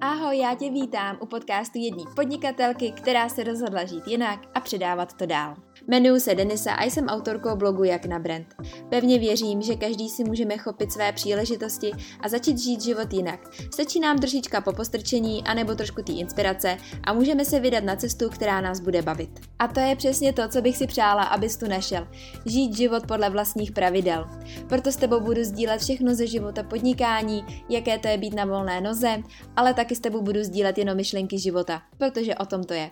Ahoj, 0.00 0.38
já 0.38 0.54
tě 0.54 0.70
vítám 0.70 1.18
u 1.20 1.26
podcastu 1.26 1.78
jedné 1.78 2.02
podnikatelky, 2.16 2.92
která 2.92 3.28
se 3.28 3.44
rozhodla 3.44 3.84
žít 3.84 4.06
jinak 4.06 4.40
a 4.54 4.60
předávat 4.60 5.12
to 5.12 5.26
dál. 5.26 5.56
Jmenuji 5.88 6.20
se 6.20 6.34
Denisa 6.34 6.72
a 6.72 6.84
jsem 6.84 7.06
autorkou 7.06 7.56
blogu 7.56 7.84
Jak 7.84 8.06
na 8.06 8.18
brand. 8.18 8.46
Pevně 8.88 9.18
věřím, 9.18 9.62
že 9.62 9.76
každý 9.76 10.08
si 10.08 10.24
můžeme 10.24 10.58
chopit 10.58 10.92
své 10.92 11.12
příležitosti 11.12 11.92
a 12.20 12.28
začít 12.28 12.58
žít 12.58 12.82
život 12.82 13.12
jinak. 13.12 13.40
Stačí 13.72 14.00
nám 14.00 14.18
trošička 14.18 14.60
po 14.60 14.72
postrčení 14.72 15.44
anebo 15.44 15.74
trošku 15.74 16.02
té 16.02 16.12
inspirace 16.12 16.76
a 17.04 17.12
můžeme 17.12 17.44
se 17.44 17.60
vydat 17.60 17.84
na 17.84 17.96
cestu, 17.96 18.28
která 18.30 18.60
nás 18.60 18.80
bude 18.80 19.02
bavit. 19.02 19.30
A 19.58 19.68
to 19.68 19.80
je 19.80 19.96
přesně 19.96 20.32
to, 20.32 20.48
co 20.48 20.62
bych 20.62 20.76
si 20.76 20.86
přála, 20.86 21.22
abys 21.22 21.56
tu 21.56 21.68
našel. 21.68 22.08
Žít 22.46 22.76
život 22.76 23.06
podle 23.06 23.30
vlastních 23.30 23.72
pravidel. 23.72 24.26
Proto 24.68 24.92
s 24.92 24.96
tebou 24.96 25.20
budu 25.20 25.44
sdílet 25.44 25.80
všechno 25.80 26.14
ze 26.14 26.26
života 26.26 26.62
podnikání, 26.62 27.44
jaké 27.68 27.98
to 27.98 28.08
je 28.08 28.18
být 28.18 28.34
na 28.34 28.44
volné 28.44 28.80
noze, 28.80 29.22
ale 29.56 29.74
taky 29.74 29.96
s 29.96 30.00
tebou 30.00 30.22
budu 30.22 30.44
sdílet 30.44 30.78
jenom 30.78 30.96
myšlenky 30.96 31.38
života, 31.38 31.82
protože 31.98 32.34
o 32.34 32.46
tom 32.46 32.64
to 32.64 32.74
je. 32.74 32.90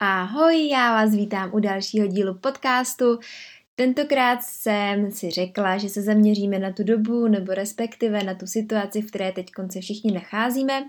Ahoj, 0.00 0.68
já 0.68 0.92
vás 0.92 1.14
vítám 1.14 1.50
u 1.52 1.60
dalšího 1.60 2.06
dílu 2.06 2.34
podcastu. 2.34 3.18
Tentokrát 3.74 4.42
jsem 4.42 5.10
si 5.10 5.30
řekla, 5.30 5.78
že 5.78 5.88
se 5.88 6.02
zaměříme 6.02 6.58
na 6.58 6.72
tu 6.72 6.84
dobu, 6.84 7.28
nebo 7.28 7.54
respektive 7.54 8.22
na 8.22 8.34
tu 8.34 8.46
situaci, 8.46 9.02
v 9.02 9.06
které 9.06 9.32
teď 9.32 9.46
se 9.70 9.80
všichni 9.80 10.12
nacházíme 10.12 10.84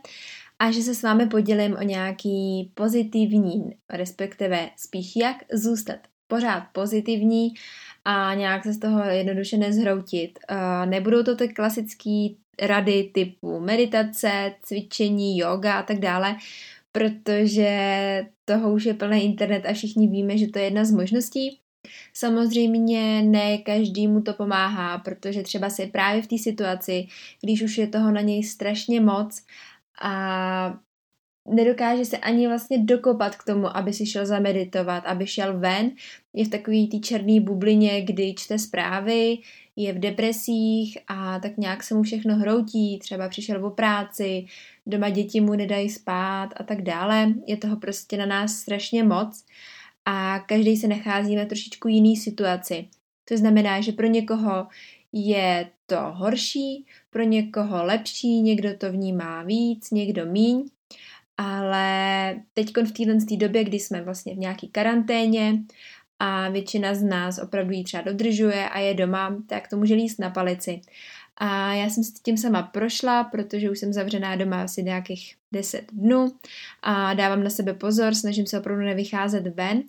a 0.60 0.72
že 0.72 0.82
se 0.82 0.96
s 0.96 1.04
vámi 1.04 1.26
podělím 1.26 1.76
o 1.76 1.84
nějaký 1.84 2.72
pozitivní, 2.74 3.76
respektive 3.90 4.70
spíš 4.78 5.16
jak 5.16 5.36
zůstat 5.54 6.00
pořád 6.28 6.64
pozitivní 6.74 7.54
a 8.06 8.34
nějak 8.34 8.64
se 8.64 8.74
z 8.74 8.80
toho 8.80 9.04
jednoduše 9.04 9.58
nezhroutit. 9.58 10.40
Nebudou 10.86 11.24
to 11.24 11.36
ty 11.36 11.48
klasické 11.48 12.28
rady 12.62 13.12
typu 13.14 13.60
meditace, 13.60 14.54
cvičení, 14.64 15.38
yoga 15.38 15.80
a 15.80 15.84
tak 15.84 16.00
dále, 16.00 16.36
protože 16.92 18.26
toho 18.46 18.74
už 18.74 18.86
je 18.86 18.94
plný 18.94 19.26
internet 19.26 19.66
a 19.66 19.74
všichni 19.74 20.08
víme, 20.08 20.38
že 20.38 20.48
to 20.48 20.60
je 20.60 20.66
jedna 20.66 20.86
z 20.86 20.92
možností. 20.92 21.60
Samozřejmě 22.14 23.22
ne 23.24 23.58
každý 23.58 24.08
mu 24.08 24.22
to 24.22 24.34
pomáhá, 24.34 24.98
protože 24.98 25.44
třeba 25.44 25.70
si 25.70 25.88
právě 25.88 26.22
v 26.22 26.28
té 26.28 26.38
situaci, 26.38 27.08
když 27.42 27.62
už 27.62 27.78
je 27.78 27.88
toho 27.88 28.12
na 28.12 28.22
něj 28.22 28.44
strašně 28.44 29.02
moc 29.02 29.44
a 30.02 30.80
nedokáže 31.48 32.06
se 32.06 32.18
ani 32.18 32.48
vlastně 32.48 32.78
dokopat 32.78 33.36
k 33.36 33.44
tomu, 33.44 33.78
aby 33.78 33.94
si 33.94 34.06
šel 34.06 34.26
zameditovat, 34.26 35.06
aby 35.06 35.28
šel 35.28 35.60
ven, 35.60 35.92
je 36.34 36.46
v 36.46 36.50
takové 36.50 36.88
té 36.92 37.00
černé 37.00 37.40
bublině, 37.40 38.02
kdy 38.02 38.34
čte 38.34 38.60
zprávy, 38.60 39.38
je 39.76 39.94
v 39.94 40.00
depresích 40.00 40.98
a 41.08 41.40
tak 41.40 41.58
nějak 41.58 41.84
se 41.84 41.96
mu 41.96 42.04
všechno 42.04 42.36
hroutí, 42.36 43.00
třeba 43.00 43.30
přišel 43.30 43.66
o 43.66 43.70
práci, 43.70 44.46
doma 44.90 45.10
děti 45.10 45.42
mu 45.42 45.54
nedají 45.54 45.90
spát 45.90 46.50
a 46.58 46.64
tak 46.64 46.82
dále. 46.82 47.34
Je 47.48 47.58
toho 47.58 47.76
prostě 47.76 48.18
na 48.18 48.26
nás 48.26 48.56
strašně 48.56 49.04
moc 49.04 49.46
a 50.06 50.40
každý 50.40 50.78
se 50.78 50.88
nacházíme 50.88 51.46
v 51.46 51.48
trošičku 51.48 51.88
jiný 51.88 52.18
situaci. 52.18 52.88
To 53.26 53.38
znamená, 53.38 53.82
že 53.82 53.92
pro 53.92 54.08
někoho 54.08 54.68
je 55.14 55.70
to 55.86 55.98
horší, 56.12 56.86
pro 57.10 57.24
někoho 57.24 57.84
lepší, 57.84 58.42
někdo 58.42 58.78
to 58.78 58.92
vnímá 58.92 59.44
víc, 59.44 59.92
někdo 59.92 60.26
míň, 60.26 60.70
ale 61.38 62.36
teď 62.54 62.70
v 62.78 62.92
této 62.92 63.36
době, 63.38 63.64
kdy 63.64 63.80
jsme 63.80 64.02
vlastně 64.02 64.36
v 64.36 64.38
nějaké 64.38 64.68
karanténě 64.68 65.64
a 66.20 66.50
většina 66.50 66.96
z 66.96 67.04
nás 67.04 67.40
opravdu 67.40 67.74
ji 67.74 67.84
třeba 67.84 68.04
dodržuje 68.04 68.70
a 68.70 68.80
je 68.80 68.94
doma, 68.94 69.38
tak 69.48 69.68
to 69.68 69.78
může 69.78 69.94
líst 69.94 70.20
na 70.20 70.30
palici. 70.30 70.82
A 71.40 71.74
já 71.74 71.90
jsem 71.90 72.04
s 72.04 72.14
tím 72.14 72.38
sama 72.38 72.64
prošla, 72.64 73.24
protože 73.24 73.72
už 73.72 73.80
jsem 73.80 73.94
zavřená 73.94 74.36
doma 74.36 74.64
asi 74.64 74.84
nějakých 74.84 75.36
10 75.52 75.92
dnů 75.92 76.32
a 76.82 77.14
dávám 77.14 77.44
na 77.44 77.50
sebe 77.50 77.74
pozor, 77.74 78.16
snažím 78.16 78.46
se 78.46 78.60
opravdu 78.60 78.84
nevycházet 78.84 79.56
ven. 79.56 79.84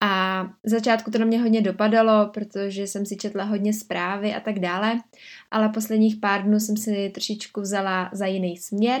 A 0.00 0.44
v 0.44 0.68
začátku 0.68 1.10
to 1.10 1.18
na 1.18 1.24
mě 1.24 1.40
hodně 1.40 1.62
dopadalo, 1.62 2.30
protože 2.34 2.86
jsem 2.86 3.06
si 3.06 3.16
četla 3.16 3.44
hodně 3.44 3.72
zprávy 3.72 4.34
a 4.34 4.40
tak 4.40 4.58
dále, 4.58 5.00
ale 5.50 5.68
posledních 5.68 6.16
pár 6.16 6.42
dnů 6.42 6.60
jsem 6.60 6.76
si 6.76 7.10
trošičku 7.14 7.60
vzala 7.60 8.10
za 8.12 8.26
jiný 8.26 8.56
směr 8.56 9.00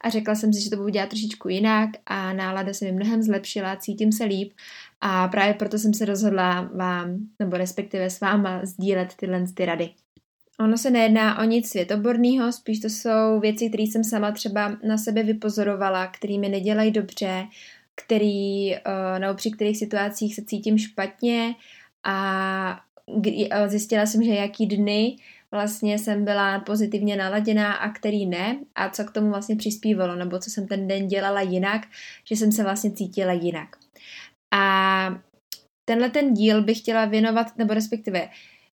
a 0.00 0.10
řekla 0.10 0.34
jsem 0.34 0.52
si, 0.52 0.62
že 0.62 0.70
to 0.70 0.76
budu 0.76 0.88
dělat 0.88 1.08
trošičku 1.08 1.48
jinak 1.48 1.90
a 2.06 2.32
nálada 2.32 2.72
se 2.72 2.84
mi 2.84 2.92
mnohem 2.92 3.22
zlepšila, 3.22 3.76
cítím 3.76 4.12
se 4.12 4.24
líp 4.24 4.52
a 5.00 5.28
právě 5.28 5.54
proto 5.54 5.78
jsem 5.78 5.94
se 5.94 6.04
rozhodla 6.04 6.70
vám, 6.74 7.16
nebo 7.38 7.56
respektive 7.56 8.10
s 8.10 8.20
váma 8.20 8.60
sdílet 8.64 9.14
tyhle 9.14 9.44
ty 9.54 9.64
rady. 9.64 9.90
Ono 10.60 10.78
se 10.78 10.90
nejedná 10.90 11.38
o 11.38 11.44
nic 11.44 11.70
světoborného, 11.70 12.52
spíš 12.52 12.80
to 12.80 12.88
jsou 12.88 13.40
věci, 13.40 13.68
které 13.68 13.82
jsem 13.82 14.04
sama 14.04 14.32
třeba 14.32 14.76
na 14.84 14.98
sebe 14.98 15.22
vypozorovala, 15.22 16.06
které 16.06 16.38
mi 16.38 16.48
nedělají 16.48 16.90
dobře, 16.90 17.46
který, 17.94 18.74
eh, 18.74 19.18
nebo 19.18 19.34
při 19.34 19.50
kterých 19.50 19.78
situacích 19.78 20.34
se 20.34 20.44
cítím 20.44 20.78
špatně 20.78 21.54
a 22.04 22.80
zjistila 23.66 24.06
jsem, 24.06 24.22
že 24.22 24.30
jaký 24.30 24.66
dny 24.66 25.16
vlastně 25.50 25.98
jsem 25.98 26.24
byla 26.24 26.60
pozitivně 26.60 27.16
naladěná 27.16 27.72
a 27.72 27.90
který 27.90 28.26
ne 28.26 28.58
a 28.74 28.88
co 28.88 29.04
k 29.04 29.10
tomu 29.10 29.28
vlastně 29.30 29.56
přispívalo, 29.56 30.14
nebo 30.14 30.38
co 30.38 30.50
jsem 30.50 30.66
ten 30.66 30.88
den 30.88 31.06
dělala 31.06 31.40
jinak, 31.40 31.82
že 32.24 32.36
jsem 32.36 32.52
se 32.52 32.62
vlastně 32.62 32.90
cítila 32.90 33.32
jinak. 33.32 33.76
A 34.54 35.22
tenhle 35.84 36.10
ten 36.10 36.34
díl 36.34 36.62
bych 36.62 36.78
chtěla 36.78 37.04
věnovat, 37.04 37.46
nebo 37.58 37.74
respektive 37.74 38.28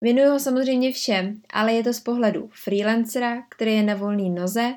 věnuju 0.03 0.29
ho 0.29 0.39
samozřejmě 0.39 0.91
všem, 0.91 1.41
ale 1.53 1.73
je 1.73 1.83
to 1.83 1.93
z 1.93 1.99
pohledu 1.99 2.49
freelancera, 2.51 3.43
který 3.49 3.73
je 3.73 3.83
na 3.83 3.95
volné 3.95 4.29
noze, 4.29 4.73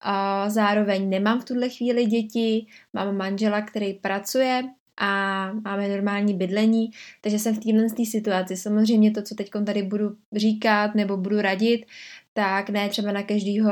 a 0.00 0.50
zároveň 0.50 1.08
nemám 1.08 1.40
v 1.40 1.44
tuhle 1.44 1.68
chvíli 1.68 2.06
děti, 2.06 2.66
mám 2.92 3.16
manžela, 3.16 3.62
který 3.62 3.94
pracuje 3.94 4.62
a 4.96 5.52
máme 5.52 5.88
normální 5.88 6.34
bydlení, 6.34 6.90
takže 7.20 7.38
jsem 7.38 7.54
v 7.54 7.58
této 7.58 8.04
situaci. 8.04 8.56
Samozřejmě 8.56 9.10
to, 9.10 9.22
co 9.22 9.34
teď 9.34 9.50
tady 9.66 9.82
budu 9.82 10.16
říkat 10.32 10.94
nebo 10.94 11.16
budu 11.16 11.40
radit, 11.40 11.86
tak 12.32 12.70
ne 12.70 12.88
třeba 12.88 13.12
na 13.12 13.22
každýho 13.22 13.70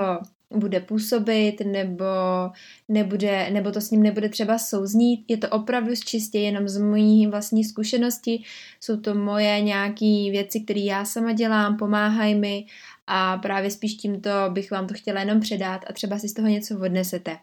bude 0.51 0.81
působit 0.81 1.61
nebo, 1.61 2.05
nebude, 2.89 3.51
nebo 3.51 3.71
to 3.71 3.81
s 3.81 3.91
ním 3.91 4.03
nebude 4.03 4.29
třeba 4.29 4.59
souznít. 4.59 5.25
Je 5.29 5.37
to 5.37 5.49
opravdu 5.49 5.95
čistě 6.05 6.39
jenom 6.39 6.69
z 6.69 6.79
mojí 6.79 7.27
vlastní 7.27 7.65
zkušenosti. 7.65 8.43
Jsou 8.81 8.97
to 8.97 9.15
moje 9.15 9.61
nějaké 9.61 10.31
věci, 10.31 10.61
které 10.61 10.81
já 10.81 11.05
sama 11.05 11.33
dělám, 11.33 11.77
pomáhají 11.77 12.35
mi 12.35 12.67
a 13.07 13.39
právě 13.39 13.71
spíš 13.71 13.95
tímto 13.95 14.31
bych 14.49 14.71
vám 14.71 14.87
to 14.87 14.95
chtěla 14.95 15.21
jenom 15.21 15.41
předat 15.41 15.81
a 15.91 15.93
třeba 15.93 16.19
si 16.19 16.29
z 16.29 16.35
toho 16.35 16.49
něco 16.49 16.81
odnesete. 16.81 17.37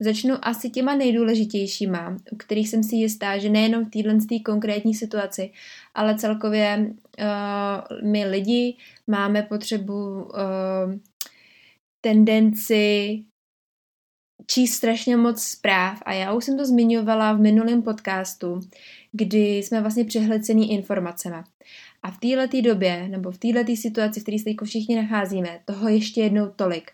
Začnu 0.00 0.34
asi 0.42 0.70
těma 0.70 0.94
nejdůležitějšíma, 0.94 2.16
u 2.32 2.36
kterých 2.36 2.68
jsem 2.68 2.82
si 2.82 2.96
jistá, 2.96 3.38
že 3.38 3.48
nejenom 3.48 3.84
v 3.84 3.90
téhle 3.90 4.18
konkrétní 4.44 4.94
situaci, 4.94 5.50
ale 5.94 6.18
celkově 6.18 6.86
uh, 6.86 8.10
my 8.10 8.26
lidi 8.26 8.76
máme 9.06 9.42
potřebu 9.42 10.22
uh, 10.22 10.30
tendenci 12.04 13.24
číst 14.46 14.74
strašně 14.74 15.16
moc 15.16 15.42
zpráv 15.42 16.02
a 16.06 16.12
já 16.12 16.32
už 16.32 16.44
jsem 16.44 16.56
to 16.56 16.66
zmiňovala 16.66 17.32
v 17.32 17.40
minulém 17.40 17.82
podcastu, 17.82 18.60
kdy 19.12 19.56
jsme 19.56 19.80
vlastně 19.80 20.04
přehlcený 20.04 20.72
informacemi. 20.72 21.36
A 22.02 22.10
v 22.10 22.18
této 22.18 22.60
době, 22.60 23.08
nebo 23.08 23.30
v 23.30 23.38
této 23.38 23.76
situaci, 23.76 24.20
v 24.20 24.22
které 24.22 24.38
se 24.38 24.50
všichni 24.64 24.96
nacházíme, 24.96 25.60
toho 25.64 25.88
ještě 25.88 26.20
jednou 26.20 26.50
tolik. 26.56 26.90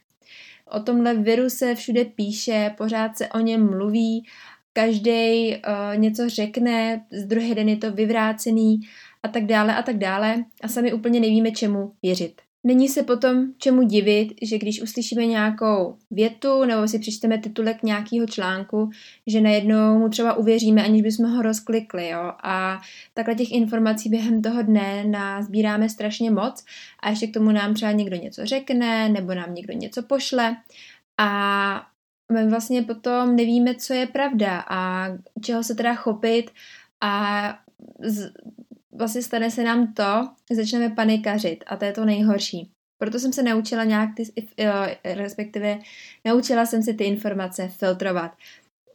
O 0.67 0.81
tomhle 0.81 1.15
viru 1.15 1.51
se 1.51 1.75
všude 1.75 2.05
píše, 2.05 2.75
pořád 2.79 3.19
se 3.19 3.29
o 3.29 3.39
něm 3.39 3.71
mluví, 3.71 4.27
každý 4.73 5.57
uh, 5.57 5.97
něco 5.97 6.29
řekne, 6.29 7.07
z 7.13 7.25
druhé 7.25 7.55
den 7.55 7.69
je 7.69 7.77
to 7.77 7.93
vyvrácený 7.93 8.81
a 9.23 9.29
tak 9.29 9.47
dále 9.47 9.77
a 9.77 9.83
tak 9.83 9.99
dále 9.99 10.45
a 10.63 10.69
sami 10.69 10.93
úplně 10.93 11.21
nevíme, 11.21 11.51
čemu 11.51 11.93
věřit. 12.03 12.43
Není 12.65 12.89
se 12.89 13.03
potom 13.03 13.47
čemu 13.59 13.83
divit, 13.83 14.33
že 14.43 14.59
když 14.59 14.83
uslyšíme 14.83 15.27
nějakou 15.27 15.97
větu 16.11 16.65
nebo 16.65 16.89
si 16.89 16.99
přečteme 16.99 17.39
titulek 17.39 17.83
nějakého 17.83 18.27
článku, 18.27 18.91
že 19.27 19.41
najednou 19.41 19.99
mu 19.99 20.09
třeba 20.09 20.35
uvěříme, 20.35 20.85
aniž 20.85 21.03
bychom 21.03 21.31
ho 21.31 21.43
rozklikli. 21.43 22.09
Jo? 22.09 22.33
A 22.43 22.81
takhle 23.15 23.35
těch 23.35 23.53
informací 23.53 24.09
během 24.09 24.43
toho 24.43 24.63
dne 24.63 25.05
nás 25.05 25.47
sbíráme 25.47 25.89
strašně 25.89 26.31
moc 26.31 26.65
a 27.03 27.11
ještě 27.11 27.27
k 27.27 27.35
tomu 27.35 27.53
nám 27.53 27.75
třeba 27.75 27.93
někdo 27.93 28.17
něco 28.17 28.47
řekne 28.47 29.09
nebo 29.09 29.35
nám 29.35 29.55
někdo 29.55 29.75
něco 29.75 30.03
pošle 30.03 30.57
a 31.19 31.87
my 32.33 32.49
vlastně 32.49 32.83
potom 32.83 33.37
nevíme, 33.37 33.75
co 33.75 33.95
je 33.95 34.07
pravda 34.07 34.65
a 34.69 35.09
čeho 35.43 35.65
se 35.65 35.75
teda 35.75 35.95
chopit 35.95 36.51
a 37.01 37.59
vlastně 39.01 39.23
stane 39.23 39.51
se 39.51 39.65
nám 39.65 39.93
to, 39.93 40.29
začneme 40.55 40.91
panikařit 40.91 41.65
a 41.67 41.77
to 41.77 41.85
je 41.85 41.93
to 41.93 42.05
nejhorší. 42.05 42.71
Proto 42.99 43.19
jsem 43.19 43.33
se 43.33 43.43
naučila 43.43 43.85
nějak 43.85 44.11
ty, 44.17 44.25
respektive 45.05 45.79
naučila 46.25 46.67
jsem 46.67 46.83
si 46.83 46.95
ty 46.95 47.05
informace 47.05 47.69
filtrovat. 47.69 48.33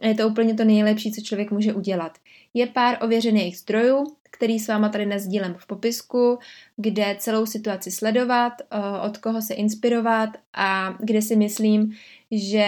je 0.02 0.16
to 0.16 0.28
úplně 0.28 0.54
to 0.54 0.64
nejlepší, 0.64 1.12
co 1.12 1.22
člověk 1.22 1.52
může 1.52 1.74
udělat. 1.74 2.18
Je 2.54 2.68
pár 2.68 2.98
ověřených 3.02 3.58
zdrojů, 3.58 4.16
který 4.32 4.60
s 4.60 4.68
váma 4.68 4.90
tady 4.90 5.06
nezdílem 5.06 5.56
v 5.58 5.68
popisku, 5.68 6.40
kde 6.78 7.16
celou 7.20 7.46
situaci 7.46 7.92
sledovat, 7.92 8.54
eh, 8.62 8.78
od 9.08 9.18
koho 9.18 9.42
se 9.42 9.54
inspirovat 9.54 10.30
a 10.54 10.98
kde 11.00 11.22
si 11.22 11.36
myslím, 11.36 11.96
že 12.32 12.68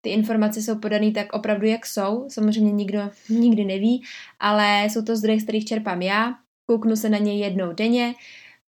ty 0.00 0.10
informace 0.10 0.62
jsou 0.62 0.78
podané 0.78 1.10
tak 1.10 1.32
opravdu, 1.32 1.66
jak 1.66 1.86
jsou. 1.86 2.26
Samozřejmě 2.28 2.72
nikdo 2.72 3.10
nikdy 3.28 3.64
neví, 3.64 4.02
ale 4.40 4.84
jsou 4.84 5.02
to 5.02 5.16
zdroje, 5.16 5.40
z 5.40 5.42
kterých 5.42 5.64
čerpám 5.64 6.02
já. 6.02 6.45
Kouknu 6.66 6.96
se 6.96 7.08
na 7.08 7.18
ně 7.18 7.38
jednou 7.38 7.72
denně, 7.72 8.14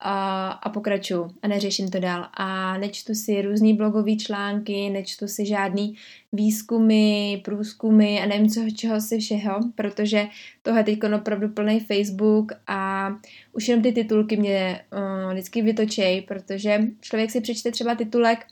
a, 0.01 0.49
a 0.49 0.69
pokračuju 0.69 1.31
a 1.43 1.49
neřeším 1.49 1.91
to 1.91 2.01
dál. 2.01 2.29
A 2.35 2.79
nečtu 2.79 3.15
si 3.15 3.43
různý 3.43 3.75
blogové 3.75 4.17
články, 4.17 4.91
nečtu 4.91 5.29
si 5.29 5.47
žádný 5.47 5.95
výzkumy, 6.33 7.37
průzkumy 7.45 8.21
a 8.21 8.27
nevím 8.27 8.49
co, 8.49 8.61
čeho 8.77 9.01
si 9.01 9.19
všeho, 9.19 9.61
protože 9.75 10.27
tohle 10.63 10.85
teď 10.85 10.99
opravdu 11.17 11.49
plný 11.49 11.81
Facebook 11.81 12.53
a 12.67 13.11
už 13.53 13.69
jenom 13.69 13.83
ty 13.83 13.93
titulky 13.93 14.37
mě 14.37 14.81
uh, 14.93 15.33
vždycky 15.33 15.63
vytočej, 15.63 16.23
protože 16.23 16.81
člověk 17.01 17.31
si 17.31 17.41
přečte 17.41 17.71
třeba 17.71 17.95
titulek, 17.95 18.47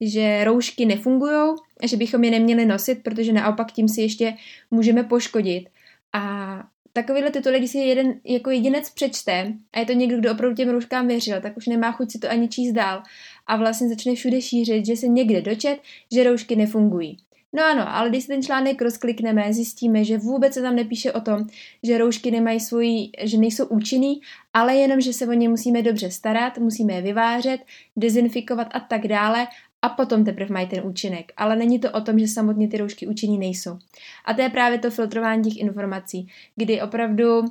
že 0.00 0.44
roušky 0.44 0.86
nefungují 0.86 1.54
a 1.82 1.86
že 1.86 1.96
bychom 1.96 2.24
je 2.24 2.30
neměli 2.30 2.66
nosit, 2.66 3.02
protože 3.02 3.32
naopak 3.32 3.72
tím 3.72 3.88
si 3.88 4.00
ještě 4.00 4.34
můžeme 4.70 5.02
poškodit. 5.02 5.68
A 6.12 6.64
takovýhle 6.96 7.30
titul, 7.30 7.52
když 7.52 7.70
si 7.70 7.78
jeden 7.78 8.14
jako 8.24 8.50
jedinec 8.50 8.90
přečte 8.90 9.52
a 9.72 9.78
je 9.78 9.86
to 9.86 9.92
někdo, 9.92 10.18
kdo 10.18 10.32
opravdu 10.32 10.56
těm 10.56 10.68
rouškám 10.68 11.06
věřil, 11.06 11.40
tak 11.40 11.56
už 11.56 11.66
nemá 11.66 11.92
chuť 11.92 12.10
si 12.10 12.18
to 12.18 12.30
ani 12.30 12.48
číst 12.48 12.72
dál 12.72 13.02
a 13.46 13.56
vlastně 13.56 13.88
začne 13.88 14.14
všude 14.14 14.40
šířit, 14.40 14.86
že 14.86 14.96
se 14.96 15.08
někde 15.08 15.42
dočet, 15.42 15.78
že 16.12 16.24
roušky 16.24 16.56
nefungují. 16.56 17.16
No 17.52 17.64
ano, 17.64 17.96
ale 17.96 18.08
když 18.08 18.22
si 18.22 18.28
ten 18.28 18.42
článek 18.42 18.82
rozklikneme, 18.82 19.52
zjistíme, 19.52 20.04
že 20.04 20.18
vůbec 20.18 20.54
se 20.54 20.62
tam 20.62 20.76
nepíše 20.76 21.12
o 21.12 21.20
tom, 21.20 21.46
že 21.82 21.98
roušky 21.98 22.30
nemají 22.30 22.60
svůj, 22.60 23.10
že 23.22 23.38
nejsou 23.38 23.66
účinný, 23.66 24.20
ale 24.52 24.76
jenom, 24.76 25.00
že 25.00 25.12
se 25.12 25.26
o 25.26 25.32
ně 25.32 25.48
musíme 25.48 25.82
dobře 25.82 26.10
starat, 26.10 26.58
musíme 26.58 26.92
je 26.92 27.02
vyvářet, 27.02 27.60
dezinfikovat 27.96 28.68
a 28.70 28.80
tak 28.80 29.08
dále 29.08 29.46
a 29.86 29.88
potom 29.88 30.24
teprve 30.24 30.52
mají 30.52 30.66
ten 30.66 30.86
účinek. 30.86 31.32
Ale 31.36 31.56
není 31.56 31.78
to 31.78 31.90
o 31.90 32.00
tom, 32.00 32.18
že 32.18 32.28
samotně 32.28 32.68
ty 32.68 32.76
roušky 32.76 33.06
účinný 33.06 33.38
nejsou. 33.38 33.78
A 34.24 34.34
to 34.34 34.42
je 34.42 34.48
právě 34.48 34.78
to 34.78 34.90
filtrování 34.90 35.42
těch 35.42 35.56
informací, 35.60 36.28
kdy 36.56 36.82
opravdu 36.82 37.44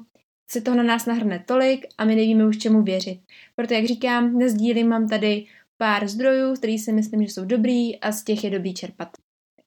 se 0.47 0.61
toho 0.61 0.77
na 0.77 0.83
nás 0.83 1.05
nahrne 1.05 1.43
tolik 1.47 1.85
a 1.97 2.05
my 2.05 2.15
nevíme 2.15 2.45
už 2.45 2.57
čemu 2.57 2.81
věřit. 2.81 3.19
Proto, 3.55 3.73
jak 3.73 3.85
říkám, 3.85 4.37
nezdílím, 4.37 4.87
mám 4.87 5.07
tady 5.07 5.45
pár 5.77 6.07
zdrojů, 6.07 6.53
který 6.53 6.79
si 6.79 6.93
myslím, 6.93 7.23
že 7.23 7.29
jsou 7.29 7.45
dobrý 7.45 7.99
a 7.99 8.11
z 8.11 8.23
těch 8.23 8.43
je 8.43 8.49
dobrý 8.49 8.73
čerpat. 8.73 9.09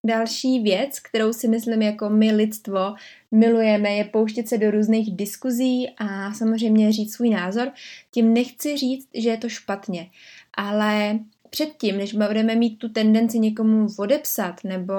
Další 0.07 0.61
věc, 0.61 1.01
kterou 1.01 1.33
si 1.33 1.49
myslím 1.49 1.83
jako 1.83 2.11
my 2.11 2.33
lidstvo 2.33 2.95
milujeme, 3.31 3.91
je 3.91 4.05
pouštět 4.05 4.49
se 4.49 4.59
do 4.59 4.71
různých 4.71 5.17
diskuzí 5.17 5.91
a 5.99 6.35
samozřejmě 6.35 6.93
říct 6.93 7.15
svůj 7.15 7.31
názor. 7.31 7.73
Tím 8.11 8.35
nechci 8.35 8.77
říct, 8.77 9.09
že 9.15 9.29
je 9.29 9.37
to 9.37 9.49
špatně, 9.49 10.11
ale 10.57 11.19
předtím, 11.51 11.99
než 11.99 12.13
budeme 12.13 12.55
mít 12.55 12.79
tu 12.79 12.89
tendenci 12.89 13.39
někomu 13.39 13.87
odepsat 13.99 14.65
nebo 14.65 14.93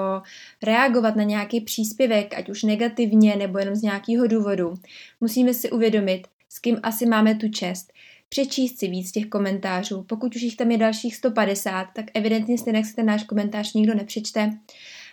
reagovat 0.62 1.16
na 1.16 1.22
nějaký 1.22 1.60
příspěvek, 1.60 2.34
ať 2.34 2.48
už 2.48 2.62
negativně 2.62 3.36
nebo 3.36 3.58
jenom 3.58 3.74
z 3.74 3.82
nějakého 3.82 4.26
důvodu, 4.26 4.74
musíme 5.20 5.54
si 5.54 5.70
uvědomit, 5.70 6.26
s 6.48 6.58
kým 6.58 6.80
asi 6.82 7.06
máme 7.06 7.34
tu 7.34 7.48
čest. 7.48 7.92
Přečíst 8.28 8.78
si 8.78 8.88
víc 8.88 9.12
těch 9.12 9.26
komentářů. 9.26 10.02
Pokud 10.02 10.36
už 10.36 10.42
jich 10.42 10.56
tam 10.56 10.70
je 10.70 10.78
dalších 10.78 11.16
150, 11.16 11.84
tak 11.94 12.04
evidentně 12.14 12.58
stejně 12.58 12.84
si 12.84 12.94
ten 12.94 13.06
náš 13.06 13.24
komentář 13.24 13.74
nikdo 13.74 13.94
nepřečte. 13.94 14.50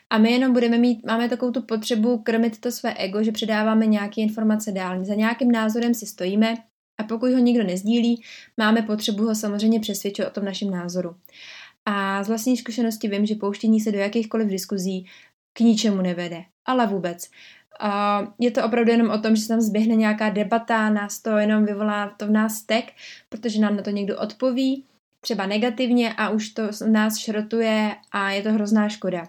A 0.09 0.17
my 0.17 0.31
jenom 0.31 0.53
budeme 0.53 0.77
mít, 0.77 1.05
máme 1.05 1.29
takovou 1.29 1.51
tu 1.51 1.61
potřebu 1.61 2.17
krmit 2.17 2.59
to 2.59 2.71
své 2.71 2.93
ego, 2.93 3.23
že 3.23 3.31
předáváme 3.31 3.85
nějaké 3.85 4.21
informace 4.21 4.71
dál. 4.71 5.05
Za 5.05 5.15
nějakým 5.15 5.51
názorem 5.51 5.93
si 5.93 6.05
stojíme 6.05 6.55
a 6.97 7.03
pokud 7.03 7.31
ho 7.31 7.39
nikdo 7.39 7.63
nezdílí, 7.63 8.23
máme 8.57 8.81
potřebu 8.81 9.25
ho 9.25 9.35
samozřejmě 9.35 9.79
přesvědčit 9.79 10.25
o 10.25 10.29
tom 10.29 10.45
našem 10.45 10.69
názoru. 10.69 11.15
A 11.85 12.23
z 12.23 12.27
vlastní 12.27 12.57
zkušenosti 12.57 13.07
vím, 13.07 13.25
že 13.25 13.35
pouštění 13.35 13.81
se 13.81 13.91
do 13.91 13.97
jakýchkoliv 13.97 14.47
diskuzí 14.47 15.05
k 15.53 15.59
ničemu 15.59 16.01
nevede. 16.01 16.43
Ale 16.65 16.87
vůbec. 16.87 17.29
A 17.79 18.21
je 18.39 18.51
to 18.51 18.65
opravdu 18.65 18.91
jenom 18.91 19.09
o 19.09 19.17
tom, 19.17 19.35
že 19.35 19.41
se 19.41 19.47
tam 19.47 19.61
zběhne 19.61 19.95
nějaká 19.95 20.29
debata, 20.29 20.89
nás 20.89 21.19
to 21.19 21.37
jenom 21.37 21.65
vyvolá 21.65 22.09
to 22.17 22.27
v 22.27 22.31
nás 22.31 22.61
tek, 22.61 22.85
protože 23.29 23.59
nám 23.59 23.75
na 23.75 23.81
to 23.81 23.89
někdo 23.89 24.19
odpoví, 24.19 24.83
třeba 25.21 25.45
negativně 25.45 26.13
a 26.13 26.29
už 26.29 26.49
to 26.49 26.63
nás 26.87 27.17
šrotuje 27.17 27.95
a 28.11 28.31
je 28.31 28.41
to 28.41 28.51
hrozná 28.53 28.89
škoda. 28.89 29.27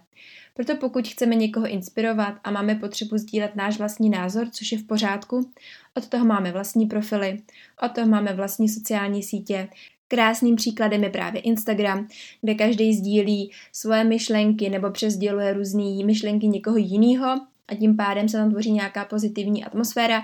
Proto 0.58 0.76
pokud 0.76 1.08
chceme 1.08 1.34
někoho 1.34 1.69
inspirovat 1.69 2.34
a 2.44 2.50
máme 2.50 2.75
potřebu 2.75 3.19
sdílet 3.19 3.56
náš 3.56 3.78
vlastní 3.78 4.10
názor, 4.10 4.50
což 4.50 4.72
je 4.72 4.78
v 4.78 4.84
pořádku, 4.84 5.50
od 5.94 6.08
toho 6.08 6.25
máme 6.25 6.52
vlastní 6.52 6.87
profily, 6.87 7.43
od 7.82 7.93
toho 7.93 8.06
máme 8.06 8.32
vlastní 8.32 8.69
sociální 8.69 9.22
sítě, 9.22 9.69
Krásným 10.08 10.56
příkladem 10.56 11.05
je 11.05 11.10
právě 11.10 11.40
Instagram, 11.40 12.08
kde 12.40 12.55
každý 12.55 12.94
sdílí 12.94 13.50
svoje 13.72 14.05
myšlenky 14.05 14.70
nebo 14.70 14.90
přesděluje 14.90 15.52
různé 15.52 16.05
myšlenky 16.05 16.46
někoho 16.46 16.76
jiného 16.76 17.40
a 17.69 17.75
tím 17.75 17.96
pádem 17.96 18.28
se 18.28 18.37
tam 18.37 18.50
tvoří 18.50 18.72
nějaká 18.72 19.05
pozitivní 19.05 19.64
atmosféra 19.64 20.22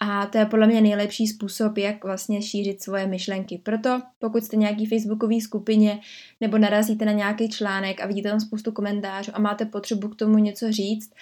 a 0.00 0.26
to 0.26 0.38
je 0.38 0.46
podle 0.46 0.66
mě 0.66 0.80
nejlepší 0.80 1.26
způsob, 1.26 1.78
jak 1.78 2.04
vlastně 2.04 2.42
šířit 2.42 2.82
svoje 2.82 3.06
myšlenky. 3.06 3.58
Proto 3.58 4.02
pokud 4.18 4.44
jste 4.44 4.56
nějaký 4.56 4.86
facebookový 4.86 5.40
skupině 5.40 6.00
nebo 6.40 6.58
narazíte 6.58 7.04
na 7.04 7.12
nějaký 7.12 7.48
článek 7.48 8.00
a 8.00 8.06
vidíte 8.06 8.30
tam 8.30 8.40
spoustu 8.40 8.72
komentářů 8.72 9.32
a 9.34 9.40
máte 9.40 9.64
potřebu 9.64 10.08
k 10.08 10.16
tomu 10.16 10.38
něco 10.38 10.72
říct, 10.72 11.12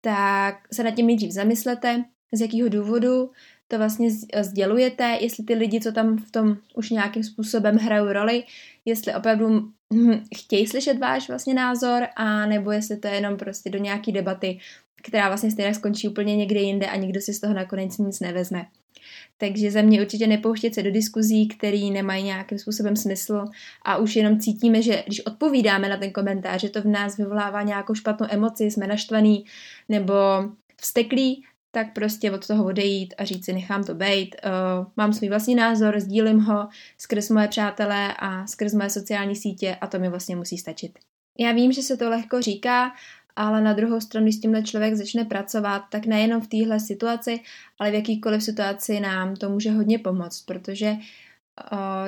tak 0.00 0.54
se 0.72 0.82
nad 0.82 0.90
tím 0.90 1.06
nejdřív 1.06 1.30
zamyslete, 1.30 2.04
z 2.32 2.40
jakého 2.40 2.68
důvodu 2.68 3.30
to 3.68 3.78
vlastně 3.78 4.10
sdělujete, 4.40 5.18
jestli 5.20 5.44
ty 5.44 5.54
lidi, 5.54 5.80
co 5.80 5.92
tam 5.92 6.16
v 6.16 6.30
tom 6.30 6.56
už 6.74 6.90
nějakým 6.90 7.24
způsobem 7.24 7.76
hrajou 7.76 8.12
roli, 8.12 8.44
jestli 8.84 9.14
opravdu 9.14 9.70
chtějí 10.36 10.66
slyšet 10.66 10.98
váš 10.98 11.28
vlastně 11.28 11.54
názor, 11.54 12.06
a 12.16 12.46
nebo 12.46 12.70
jestli 12.70 12.96
to 12.96 13.08
je 13.08 13.14
jenom 13.14 13.36
prostě 13.36 13.70
do 13.70 13.78
nějaký 13.78 14.12
debaty, 14.12 14.58
která 15.02 15.28
vlastně 15.28 15.50
stejně 15.50 15.74
skončí 15.74 16.08
úplně 16.08 16.36
někde 16.36 16.60
jinde 16.60 16.86
a 16.86 16.96
nikdo 16.96 17.20
si 17.20 17.34
z 17.34 17.40
toho 17.40 17.54
nakonec 17.54 17.98
nic 17.98 18.20
nevezme. 18.20 18.66
Takže 19.38 19.70
za 19.70 19.82
mě 19.82 20.02
určitě 20.02 20.26
nepouštět 20.26 20.74
se 20.74 20.82
do 20.82 20.90
diskuzí, 20.90 21.48
které 21.48 21.90
nemají 21.92 22.24
nějakým 22.24 22.58
způsobem 22.58 22.96
smysl 22.96 23.44
a 23.82 23.96
už 23.96 24.16
jenom 24.16 24.40
cítíme, 24.40 24.82
že 24.82 25.02
když 25.06 25.20
odpovídáme 25.20 25.88
na 25.88 25.96
ten 25.96 26.10
komentář, 26.10 26.60
že 26.60 26.68
to 26.68 26.82
v 26.82 26.86
nás 26.86 27.16
vyvolává 27.16 27.62
nějakou 27.62 27.94
špatnou 27.94 28.26
emoci, 28.30 28.70
jsme 28.70 28.86
naštvaný 28.86 29.44
nebo 29.88 30.14
vsteklí, 30.80 31.44
tak 31.74 31.92
prostě 31.92 32.30
od 32.30 32.46
toho 32.46 32.64
odejít 32.64 33.14
a 33.18 33.24
říct 33.24 33.44
si, 33.44 33.52
nechám 33.52 33.84
to 33.84 33.94
bejt, 33.94 34.36
uh, 34.44 34.86
mám 34.96 35.12
svůj 35.12 35.28
vlastní 35.28 35.54
názor, 35.54 36.00
sdílím 36.00 36.40
ho 36.40 36.68
skrz 36.98 37.30
moje 37.30 37.48
přátelé 37.48 38.14
a 38.18 38.46
skrz 38.46 38.74
moje 38.74 38.90
sociální 38.90 39.36
sítě 39.36 39.76
a 39.80 39.86
to 39.86 39.98
mi 39.98 40.08
vlastně 40.08 40.36
musí 40.36 40.58
stačit. 40.58 40.98
Já 41.38 41.52
vím, 41.52 41.72
že 41.72 41.82
se 41.82 41.96
to 41.96 42.10
lehko 42.10 42.42
říká, 42.42 42.92
ale 43.36 43.60
na 43.60 43.72
druhou 43.72 44.00
stranu, 44.00 44.24
když 44.24 44.36
s 44.36 44.40
tímhle 44.40 44.62
člověk 44.62 44.94
začne 44.94 45.24
pracovat, 45.24 45.82
tak 45.90 46.06
nejenom 46.06 46.40
v 46.40 46.46
téhle 46.46 46.80
situaci, 46.80 47.40
ale 47.78 47.90
v 47.90 47.94
jakýkoliv 47.94 48.42
situaci 48.42 49.00
nám 49.00 49.36
to 49.36 49.50
může 49.50 49.70
hodně 49.70 49.98
pomoct, 49.98 50.42
protože 50.42 50.90
uh, 50.92 50.98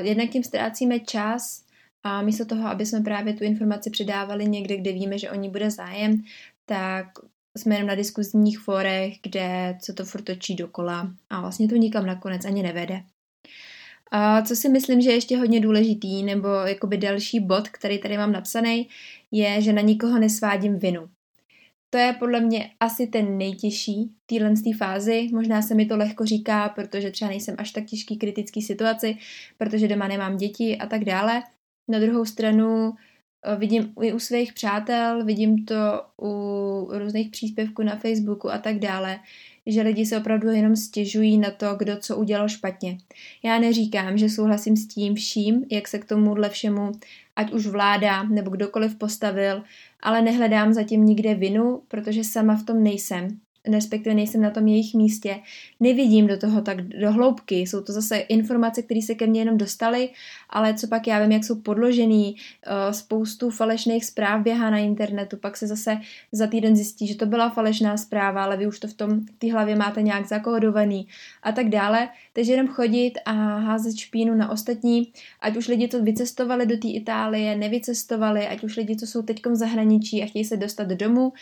jednak 0.06 0.30
tím 0.30 0.42
ztrácíme 0.42 1.00
čas 1.00 1.64
a 2.02 2.22
místo 2.22 2.44
toho, 2.44 2.68
aby 2.68 2.86
jsme 2.86 3.00
právě 3.00 3.34
tu 3.34 3.44
informaci 3.44 3.90
předávali 3.90 4.48
někde, 4.48 4.76
kde 4.76 4.92
víme, 4.92 5.18
že 5.18 5.30
o 5.30 5.34
ní 5.34 5.50
bude 5.50 5.70
zájem, 5.70 6.22
tak 6.66 7.06
jsme 7.58 7.74
jenom 7.74 7.88
na 7.88 7.94
diskuzních 7.94 8.58
forech, 8.58 9.14
kde 9.22 9.78
se 9.82 9.92
to 9.92 10.04
furt 10.04 10.22
točí 10.22 10.54
dokola 10.54 11.12
a 11.30 11.40
vlastně 11.40 11.68
to 11.68 11.76
nikam 11.76 12.06
nakonec 12.06 12.44
ani 12.44 12.62
nevede. 12.62 13.02
A 14.10 14.42
co 14.42 14.56
si 14.56 14.68
myslím, 14.68 15.00
že 15.00 15.10
je 15.10 15.16
ještě 15.16 15.36
hodně 15.36 15.60
důležitý, 15.60 16.22
nebo 16.22 16.48
jakoby 16.48 16.96
další 16.96 17.40
bod, 17.40 17.68
který 17.68 17.98
tady 17.98 18.18
mám 18.18 18.32
napsaný, 18.32 18.88
je, 19.36 19.62
že 19.62 19.72
na 19.72 19.82
nikoho 19.82 20.18
nesvádím 20.18 20.78
vinu. 20.78 21.08
To 21.90 21.98
je 21.98 22.12
podle 22.18 22.40
mě 22.40 22.70
asi 22.80 23.06
ten 23.06 23.38
nejtěžší 23.38 24.10
v 24.22 24.26
téhle 24.26 24.54
fázi. 24.78 25.28
Možná 25.32 25.62
se 25.62 25.74
mi 25.74 25.86
to 25.86 25.96
lehko 25.96 26.24
říká, 26.24 26.68
protože 26.68 27.10
třeba 27.10 27.28
nejsem 27.28 27.54
až 27.58 27.70
tak 27.70 27.84
těžký 27.84 28.16
kritický 28.16 28.62
situaci, 28.62 29.16
protože 29.58 29.88
doma 29.88 30.08
nemám 30.08 30.36
děti 30.36 30.78
a 30.78 30.86
tak 30.86 31.04
dále. 31.04 31.42
Na 31.88 31.98
druhou 31.98 32.24
stranu 32.24 32.94
Eh, 33.44 33.56
vidím 33.56 33.92
i 34.02 34.12
u 34.12 34.18
svých 34.18 34.52
přátel, 34.52 35.24
vidím 35.24 35.64
to 35.64 35.74
u 36.22 36.88
různých 36.92 37.30
příspěvků 37.30 37.82
na 37.82 37.96
Facebooku 37.96 38.50
a 38.50 38.58
tak 38.58 38.78
dále, 38.78 39.18
že 39.66 39.82
lidi 39.82 40.06
se 40.06 40.18
opravdu 40.18 40.48
jenom 40.50 40.76
stěžují 40.76 41.38
na 41.38 41.50
to, 41.50 41.74
kdo 41.74 41.96
co 41.96 42.16
udělal 42.16 42.48
špatně. 42.48 42.98
Já 43.42 43.58
neříkám, 43.58 44.18
že 44.18 44.28
souhlasím 44.28 44.76
s 44.76 44.86
tím 44.86 45.14
vším, 45.14 45.64
jak 45.70 45.88
se 45.88 45.98
k 45.98 46.04
tomuhle 46.04 46.48
všemu, 46.48 46.92
ať 47.36 47.52
už 47.52 47.66
vláda 47.66 48.22
nebo 48.22 48.50
kdokoliv 48.50 48.94
postavil, 48.94 49.62
ale 50.00 50.22
nehledám 50.22 50.72
zatím 50.72 51.04
nikde 51.04 51.34
vinu, 51.34 51.82
protože 51.88 52.24
sama 52.24 52.56
v 52.56 52.62
tom 52.62 52.82
nejsem. 52.82 53.28
Respektive 53.68 54.14
nejsem 54.14 54.40
na 54.40 54.50
tom 54.50 54.66
jejich 54.66 54.94
místě, 54.94 55.40
nevidím 55.80 56.26
do 56.26 56.36
toho 56.36 56.62
tak 56.62 56.82
do 56.82 57.12
hloubky. 57.12 57.54
Jsou 57.54 57.80
to 57.80 57.92
zase 57.92 58.16
informace, 58.16 58.82
které 58.82 59.02
se 59.02 59.14
ke 59.14 59.26
mně 59.26 59.40
jenom 59.40 59.58
dostaly, 59.58 60.10
ale 60.50 60.74
co 60.74 60.86
pak 60.86 61.06
já 61.06 61.22
vím, 61.22 61.32
jak 61.32 61.44
jsou 61.44 61.60
podložený, 61.60 62.36
uh, 62.36 62.92
spoustu 62.92 63.50
falešných 63.50 64.04
zpráv 64.04 64.42
běhá 64.42 64.70
na 64.70 64.78
internetu, 64.78 65.36
pak 65.36 65.56
se 65.56 65.66
zase 65.66 65.98
za 66.32 66.46
týden 66.46 66.76
zjistí, 66.76 67.06
že 67.06 67.16
to 67.16 67.26
byla 67.26 67.50
falešná 67.50 67.96
zpráva, 67.96 68.44
ale 68.44 68.56
vy 68.56 68.66
už 68.66 68.80
to 68.80 68.88
v 68.88 68.94
tom 68.94 69.20
v 69.20 69.30
té 69.38 69.52
hlavě 69.52 69.76
máte 69.76 70.02
nějak 70.02 70.26
zakódovaný 70.26 71.08
a 71.42 71.52
tak 71.52 71.68
dále. 71.68 72.08
Takže 72.32 72.52
jenom 72.52 72.68
chodit 72.68 73.12
a 73.24 73.32
házet 73.58 73.96
špínu 73.96 74.34
na 74.34 74.50
ostatní, 74.50 75.12
ať 75.40 75.56
už 75.56 75.68
lidi 75.68 75.88
to 75.88 76.02
vycestovali 76.02 76.66
do 76.66 76.76
té 76.76 76.88
Itálie, 76.88 77.56
nevycestovali, 77.56 78.46
ať 78.46 78.64
už 78.64 78.76
lidi, 78.76 78.96
co 78.96 79.06
jsou 79.06 79.22
teď 79.22 79.46
v 79.46 79.54
zahraničí 79.54 80.22
a 80.22 80.26
chtějí 80.26 80.44
se 80.44 80.56
dostat 80.56 80.88
domů, 80.88 81.32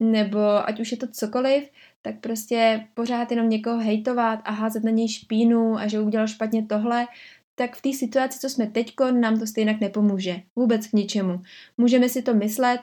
nebo 0.00 0.68
ať 0.68 0.80
už 0.80 0.92
je 0.92 0.96
to 0.98 1.06
cokoliv, 1.06 1.70
tak 2.02 2.20
prostě 2.20 2.86
pořád 2.94 3.30
jenom 3.30 3.48
někoho 3.48 3.78
hejtovat 3.78 4.40
a 4.44 4.50
házet 4.50 4.84
na 4.84 4.90
něj 4.90 5.08
špínu 5.08 5.76
a 5.76 5.86
že 5.86 6.00
udělal 6.00 6.26
špatně 6.26 6.66
tohle, 6.66 7.06
tak 7.54 7.76
v 7.76 7.82
té 7.82 7.92
situaci, 7.92 8.38
co 8.38 8.48
jsme 8.48 8.66
teďko, 8.66 9.10
nám 9.10 9.38
to 9.38 9.46
stejně 9.46 9.78
nepomůže. 9.80 10.42
Vůbec 10.56 10.86
k 10.86 10.92
ničemu. 10.92 11.42
Můžeme 11.78 12.08
si 12.08 12.22
to 12.22 12.34
myslet, 12.34 12.80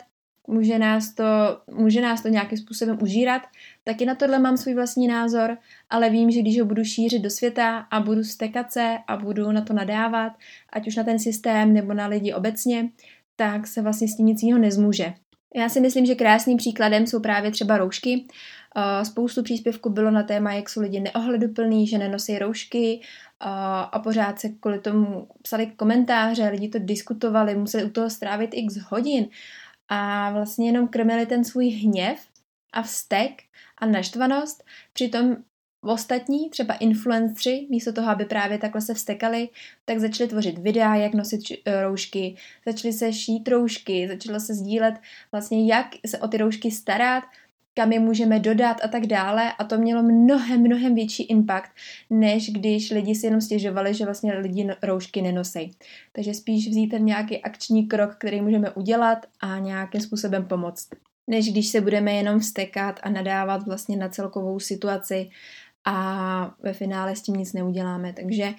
může 0.47 0.79
nás 0.79 1.13
to, 1.13 1.23
může 1.71 2.01
nás 2.01 2.21
to 2.21 2.27
nějakým 2.27 2.57
způsobem 2.57 2.97
užírat, 3.01 3.41
taky 3.83 4.05
na 4.05 4.15
tohle 4.15 4.39
mám 4.39 4.57
svůj 4.57 4.75
vlastní 4.75 5.07
názor, 5.07 5.57
ale 5.89 6.09
vím, 6.09 6.31
že 6.31 6.41
když 6.41 6.59
ho 6.59 6.65
budu 6.65 6.83
šířit 6.83 7.21
do 7.21 7.29
světa 7.29 7.77
a 7.77 7.99
budu 7.99 8.23
stekat 8.23 8.71
se 8.71 8.97
a 9.07 9.17
budu 9.17 9.51
na 9.51 9.61
to 9.61 9.73
nadávat, 9.73 10.33
ať 10.69 10.87
už 10.87 10.95
na 10.95 11.03
ten 11.03 11.19
systém 11.19 11.73
nebo 11.73 11.93
na 11.93 12.07
lidi 12.07 12.33
obecně, 12.33 12.89
tak 13.35 13.67
se 13.67 13.81
vlastně 13.81 14.07
s 14.07 14.17
tím 14.17 14.25
nic 14.25 14.43
jiného 14.43 14.61
nezmůže. 14.61 15.13
Já 15.55 15.69
si 15.69 15.79
myslím, 15.79 16.05
že 16.05 16.15
krásným 16.15 16.57
příkladem 16.57 17.07
jsou 17.07 17.19
právě 17.19 17.51
třeba 17.51 17.77
roušky. 17.77 18.27
Spoustu 19.03 19.43
příspěvků 19.43 19.89
bylo 19.89 20.11
na 20.11 20.23
téma, 20.23 20.53
jak 20.53 20.69
jsou 20.69 20.81
lidi 20.81 20.99
neohleduplní, 20.99 21.87
že 21.87 21.97
nenosí 21.97 22.39
roušky 22.39 23.01
a 23.39 23.99
pořád 24.03 24.39
se 24.39 24.49
kvůli 24.49 24.79
tomu 24.79 25.27
psali 25.41 25.67
komentáře, 25.67 26.49
lidi 26.49 26.69
to 26.69 26.79
diskutovali, 26.79 27.55
museli 27.55 27.83
u 27.83 27.89
toho 27.89 28.09
strávit 28.09 28.49
x 28.53 28.77
hodin 28.77 29.27
a 29.89 30.31
vlastně 30.31 30.67
jenom 30.67 30.87
krmili 30.87 31.25
ten 31.25 31.45
svůj 31.45 31.67
hněv 31.67 32.19
a 32.73 32.81
vztek 32.81 33.31
a 33.77 33.85
naštvanost, 33.85 34.63
přitom 34.93 35.35
Ostatní, 35.81 36.49
třeba 36.49 36.73
influenceri, 36.73 37.67
místo 37.69 37.93
toho, 37.93 38.09
aby 38.09 38.25
právě 38.25 38.57
takhle 38.57 38.81
se 38.81 38.93
vstekali, 38.93 39.49
tak 39.85 39.99
začali 39.99 40.29
tvořit 40.29 40.57
videa, 40.57 40.95
jak 40.95 41.13
nosit 41.13 41.41
eh, 41.65 41.81
roušky, 41.83 42.35
začali 42.65 42.93
se 42.93 43.13
šít 43.13 43.47
roušky, 43.47 44.07
začalo 44.07 44.39
se 44.39 44.53
sdílet 44.53 44.95
vlastně, 45.31 45.73
jak 45.73 45.87
se 46.05 46.17
o 46.17 46.27
ty 46.27 46.37
roušky 46.37 46.71
starat, 46.71 47.23
kam 47.73 47.91
je 47.91 47.99
můžeme 47.99 48.39
dodat 48.39 48.77
a 48.83 48.87
tak 48.87 49.05
dále 49.05 49.53
a 49.53 49.63
to 49.63 49.77
mělo 49.77 50.03
mnohem, 50.03 50.61
mnohem 50.61 50.95
větší 50.95 51.23
impact, 51.23 51.71
než 52.09 52.49
když 52.49 52.91
lidi 52.91 53.15
si 53.15 53.25
jenom 53.25 53.41
stěžovali, 53.41 53.93
že 53.93 54.05
vlastně 54.05 54.33
lidi 54.33 54.67
roušky 54.83 55.21
nenosej. 55.21 55.71
Takže 56.11 56.33
spíš 56.33 56.69
vzít 56.69 56.87
ten 56.87 57.05
nějaký 57.05 57.43
akční 57.43 57.87
krok, 57.87 58.15
který 58.15 58.41
můžeme 58.41 58.71
udělat 58.71 59.25
a 59.39 59.59
nějakým 59.59 60.01
způsobem 60.01 60.45
pomoct 60.45 60.89
než 61.27 61.51
když 61.51 61.67
se 61.67 61.81
budeme 61.81 62.11
jenom 62.11 62.39
vstekat 62.39 62.99
a 63.03 63.09
nadávat 63.09 63.65
vlastně 63.65 63.97
na 63.97 64.09
celkovou 64.09 64.59
situaci 64.59 65.29
a 65.89 66.55
ve 66.63 66.73
finále 66.73 67.15
s 67.15 67.21
tím 67.21 67.35
nic 67.35 67.53
neuděláme. 67.53 68.13
Takže 68.13 68.53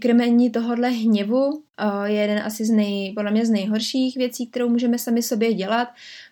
krmení 0.00 0.50
tohohle 0.50 0.88
hněvu 0.88 1.62
je 2.04 2.20
jeden 2.20 2.38
asi 2.38 2.64
z 2.64 2.70
nej, 2.70 3.12
podle 3.16 3.30
mě 3.30 3.46
z 3.46 3.50
nejhorších 3.50 4.16
věcí, 4.16 4.46
kterou 4.46 4.68
můžeme 4.68 4.98
sami 4.98 5.22
sobě 5.22 5.54
dělat, 5.54 5.88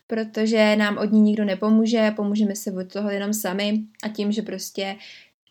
protože 0.06 0.76
nám 0.76 0.99
od 0.99 1.12
ní 1.12 1.21
nikdo 1.21 1.45
nepomůže, 1.45 2.12
pomůžeme 2.16 2.56
se 2.56 2.73
od 2.73 2.92
toho 2.92 3.11
jenom 3.11 3.33
sami 3.33 3.85
a 4.02 4.09
tím, 4.09 4.33
že 4.33 4.42
prostě 4.42 4.97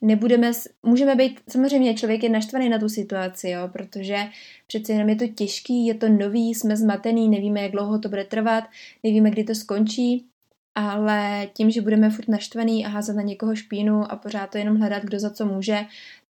nebudeme, 0.01 0.51
můžeme 0.83 1.15
být, 1.15 1.39
samozřejmě 1.49 1.93
člověk 1.93 2.23
je 2.23 2.29
naštvaný 2.29 2.69
na 2.69 2.79
tu 2.79 2.89
situaci, 2.89 3.49
jo, 3.49 3.69
protože 3.73 4.17
přece 4.67 4.93
jenom 4.93 5.09
je 5.09 5.15
to 5.15 5.27
těžký, 5.27 5.85
je 5.85 5.93
to 5.93 6.09
nový, 6.09 6.55
jsme 6.55 6.77
zmatený, 6.77 7.29
nevíme, 7.29 7.61
jak 7.61 7.71
dlouho 7.71 7.99
to 7.99 8.09
bude 8.09 8.23
trvat, 8.23 8.63
nevíme, 9.03 9.31
kdy 9.31 9.43
to 9.43 9.55
skončí, 9.55 10.25
ale 10.75 11.47
tím, 11.53 11.71
že 11.71 11.81
budeme 11.81 12.09
furt 12.09 12.27
naštvaný 12.27 12.85
a 12.85 12.89
házet 12.89 13.13
na 13.13 13.21
někoho 13.21 13.55
špínu 13.55 14.11
a 14.11 14.15
pořád 14.15 14.49
to 14.49 14.57
jenom 14.57 14.77
hledat, 14.77 15.03
kdo 15.03 15.19
za 15.19 15.29
co 15.29 15.45
může, 15.45 15.79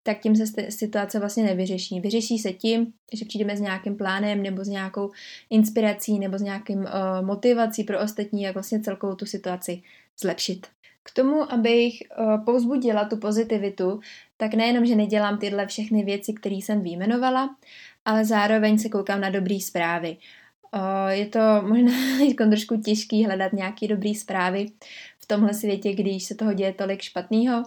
tak 0.03 0.19
tím 0.19 0.35
se 0.35 0.71
situace 0.71 1.19
vlastně 1.19 1.43
nevyřeší. 1.43 1.99
Vyřeší 1.99 2.39
se 2.39 2.53
tím, 2.53 2.93
že 3.13 3.25
přijdeme 3.25 3.57
s 3.57 3.61
nějakým 3.61 3.97
plánem 3.97 4.43
nebo 4.43 4.63
s 4.63 4.67
nějakou 4.67 5.11
inspirací 5.49 6.19
nebo 6.19 6.37
s 6.37 6.41
nějakým 6.41 6.79
uh, 6.79 6.85
motivací 7.21 7.83
pro 7.83 7.99
ostatní, 7.99 8.41
jak 8.41 8.53
vlastně 8.53 8.79
celkovou 8.79 9.15
tu 9.15 9.25
situaci 9.25 9.81
zlepšit. 10.19 10.67
K 11.03 11.11
tomu, 11.11 11.51
abych 11.53 11.93
uh, 12.19 12.45
povzbudila 12.45 13.05
tu 13.05 13.17
pozitivitu, 13.17 13.99
tak 14.37 14.53
nejenom, 14.53 14.85
že 14.85 14.95
nedělám 14.95 15.37
tyhle 15.37 15.67
všechny 15.67 16.03
věci, 16.03 16.33
které 16.33 16.55
jsem 16.55 16.81
vyjmenovala, 16.81 17.55
ale 18.05 18.25
zároveň 18.25 18.77
se 18.77 18.89
koukám 18.89 19.21
na 19.21 19.29
dobré 19.29 19.59
zprávy. 19.61 20.17
Je 21.09 21.25
to 21.25 21.39
možná 21.61 21.93
trošku 22.49 22.77
těžký 22.81 23.25
hledat 23.25 23.53
nějaké 23.53 23.87
dobré 23.87 24.13
zprávy 24.15 24.65
v 25.19 25.25
tomhle 25.25 25.53
světě, 25.53 25.93
když 25.93 26.23
se 26.23 26.35
toho 26.35 26.53
děje 26.53 26.73
tolik 26.73 27.01
špatného, 27.01 27.63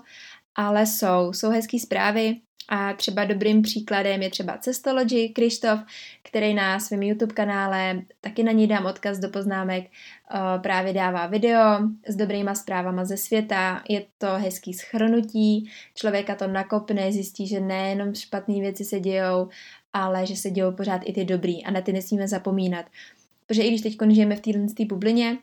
ale 0.54 0.86
jsou, 0.86 1.32
jsou 1.32 1.50
hezké 1.50 1.78
zprávy 1.78 2.40
a 2.68 2.92
třeba 2.92 3.24
dobrým 3.24 3.62
příkladem 3.62 4.22
je 4.22 4.30
třeba 4.30 4.58
Cestology, 4.58 5.28
Krištof, 5.28 5.80
který 6.22 6.54
na 6.54 6.80
svém 6.80 7.02
YouTube 7.02 7.34
kanále, 7.34 8.02
taky 8.20 8.42
na 8.42 8.52
ní 8.52 8.66
dám 8.66 8.86
odkaz 8.86 9.18
do 9.18 9.28
poznámek, 9.28 9.84
právě 10.62 10.92
dává 10.92 11.26
video 11.26 11.60
s 12.06 12.16
dobrýma 12.16 12.54
zprávama 12.54 13.04
ze 13.04 13.16
světa, 13.16 13.82
je 13.88 14.04
to 14.18 14.26
hezký 14.26 14.74
schrnutí, 14.74 15.70
člověka 15.94 16.34
to 16.34 16.46
nakopne, 16.46 17.12
zjistí, 17.12 17.46
že 17.46 17.60
nejenom 17.60 18.14
špatné 18.14 18.60
věci 18.60 18.84
se 18.84 19.00
dějou, 19.00 19.48
ale 19.98 20.26
že 20.26 20.36
se 20.36 20.50
dějou 20.50 20.72
pořád 20.72 21.02
i 21.04 21.12
ty 21.12 21.24
dobrý 21.24 21.64
a 21.64 21.70
na 21.70 21.80
ty 21.80 21.92
nesmíme 21.92 22.28
zapomínat. 22.28 22.86
Protože 23.46 23.62
i 23.62 23.68
když 23.68 23.80
teď 23.80 23.96
žijeme 24.10 24.36
v 24.36 24.40
téhle 24.40 24.66
bublině, 24.88 25.38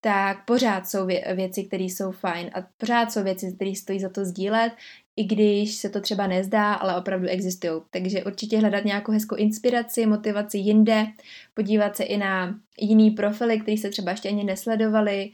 tak 0.00 0.44
pořád 0.44 0.88
jsou 0.88 1.06
věci, 1.34 1.64
které 1.64 1.84
jsou 1.84 2.10
fajn 2.10 2.50
a 2.54 2.66
pořád 2.78 3.12
jsou 3.12 3.22
věci, 3.22 3.52
které 3.52 3.74
stojí 3.74 4.00
za 4.00 4.08
to 4.08 4.24
sdílet, 4.24 4.72
i 5.16 5.24
když 5.24 5.74
se 5.74 5.88
to 5.88 6.00
třeba 6.00 6.26
nezdá, 6.26 6.74
ale 6.74 6.96
opravdu 6.96 7.28
existují. 7.28 7.72
Takže 7.90 8.24
určitě 8.24 8.58
hledat 8.58 8.84
nějakou 8.84 9.12
hezkou 9.12 9.36
inspiraci, 9.36 10.06
motivaci 10.06 10.58
jinde, 10.58 11.06
podívat 11.54 11.96
se 11.96 12.04
i 12.04 12.16
na 12.16 12.60
jiný 12.80 13.10
profily, 13.10 13.60
který 13.60 13.78
se 13.78 13.90
třeba 13.90 14.10
ještě 14.10 14.28
ani 14.28 14.44
nesledovali, 14.44 15.30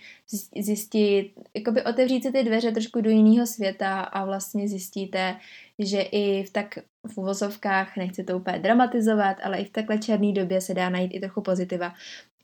zjistit, 0.61 1.33
jakoby 1.55 1.85
otevřít 1.85 2.23
si 2.23 2.33
ty 2.33 2.45
dveře 2.45 2.73
trošku 2.73 3.01
do 3.01 3.11
jiného 3.11 3.47
světa 3.47 4.01
a 4.01 4.25
vlastně 4.25 4.69
zjistíte, 4.69 5.37
že 5.79 6.01
i 6.01 6.45
v 6.45 6.51
tak 6.51 6.79
v 7.09 7.19
uvozovkách, 7.19 7.97
nechci 7.97 8.25
to 8.25 8.37
úplně 8.37 8.59
dramatizovat, 8.59 9.37
ale 9.43 9.59
i 9.59 9.65
v 9.65 9.71
takhle 9.71 9.99
černé 9.99 10.33
době 10.33 10.61
se 10.61 10.75
dá 10.75 10.89
najít 10.89 11.15
i 11.15 11.21
trochu 11.21 11.41
pozitiva. 11.41 11.95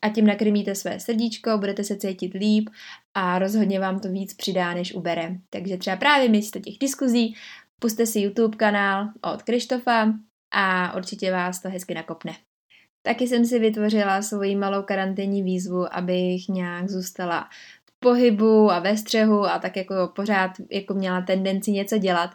A 0.03 0.09
tím 0.09 0.27
nakrmíte 0.27 0.75
své 0.75 1.01
srdíčko, 1.01 1.59
budete 1.59 1.85
se 1.85 1.97
cítit 1.97 2.35
líp 2.35 2.71
a 3.15 3.39
rozhodně 3.39 3.81
vám 3.81 4.01
to 4.01 4.09
víc 4.09 4.35
přidá, 4.35 4.75
než 4.75 4.95
ubere. 4.95 5.37
Takže 5.51 5.77
třeba 5.77 5.97
právě 5.97 6.29
místo 6.29 6.61
těch 6.61 6.79
diskuzí 6.81 7.37
puste 7.83 8.07
si 8.07 8.21
YouTube 8.21 8.57
kanál 8.57 9.09
od 9.21 9.43
Krištofa 9.43 10.15
a 10.55 10.97
určitě 10.97 11.33
vás 11.33 11.63
to 11.63 11.69
hezky 11.69 11.95
nakopne. 11.95 12.33
Taky 13.03 13.29
jsem 13.29 13.45
si 13.45 13.59
vytvořila 13.59 14.23
svoji 14.23 14.57
malou 14.57 14.83
karanténní 14.83 15.43
výzvu, 15.43 15.95
abych 15.95 16.49
nějak 16.49 16.91
zůstala 16.91 17.49
v 17.91 18.01
pohybu 18.01 18.71
a 18.71 18.79
ve 18.79 18.97
střehu 18.97 19.47
a 19.47 19.59
tak 19.59 19.77
jako 19.77 19.95
pořád 20.17 20.51
jako 20.71 20.95
měla 20.95 21.21
tendenci 21.21 21.73
něco 21.73 21.99
dělat. 21.99 22.31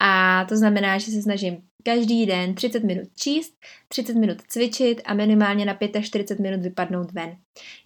A 0.00 0.44
to 0.48 0.56
znamená, 0.56 0.98
že 0.98 1.10
se 1.10 1.22
snažím 1.22 1.62
každý 1.82 2.26
den 2.26 2.54
30 2.54 2.84
minut 2.84 3.08
číst, 3.16 3.54
30 3.88 4.16
minut 4.16 4.42
cvičit 4.48 5.02
a 5.04 5.14
minimálně 5.14 5.64
na 5.64 5.78
45 6.02 6.42
minut 6.42 6.60
vypadnout 6.60 7.12
ven. 7.12 7.36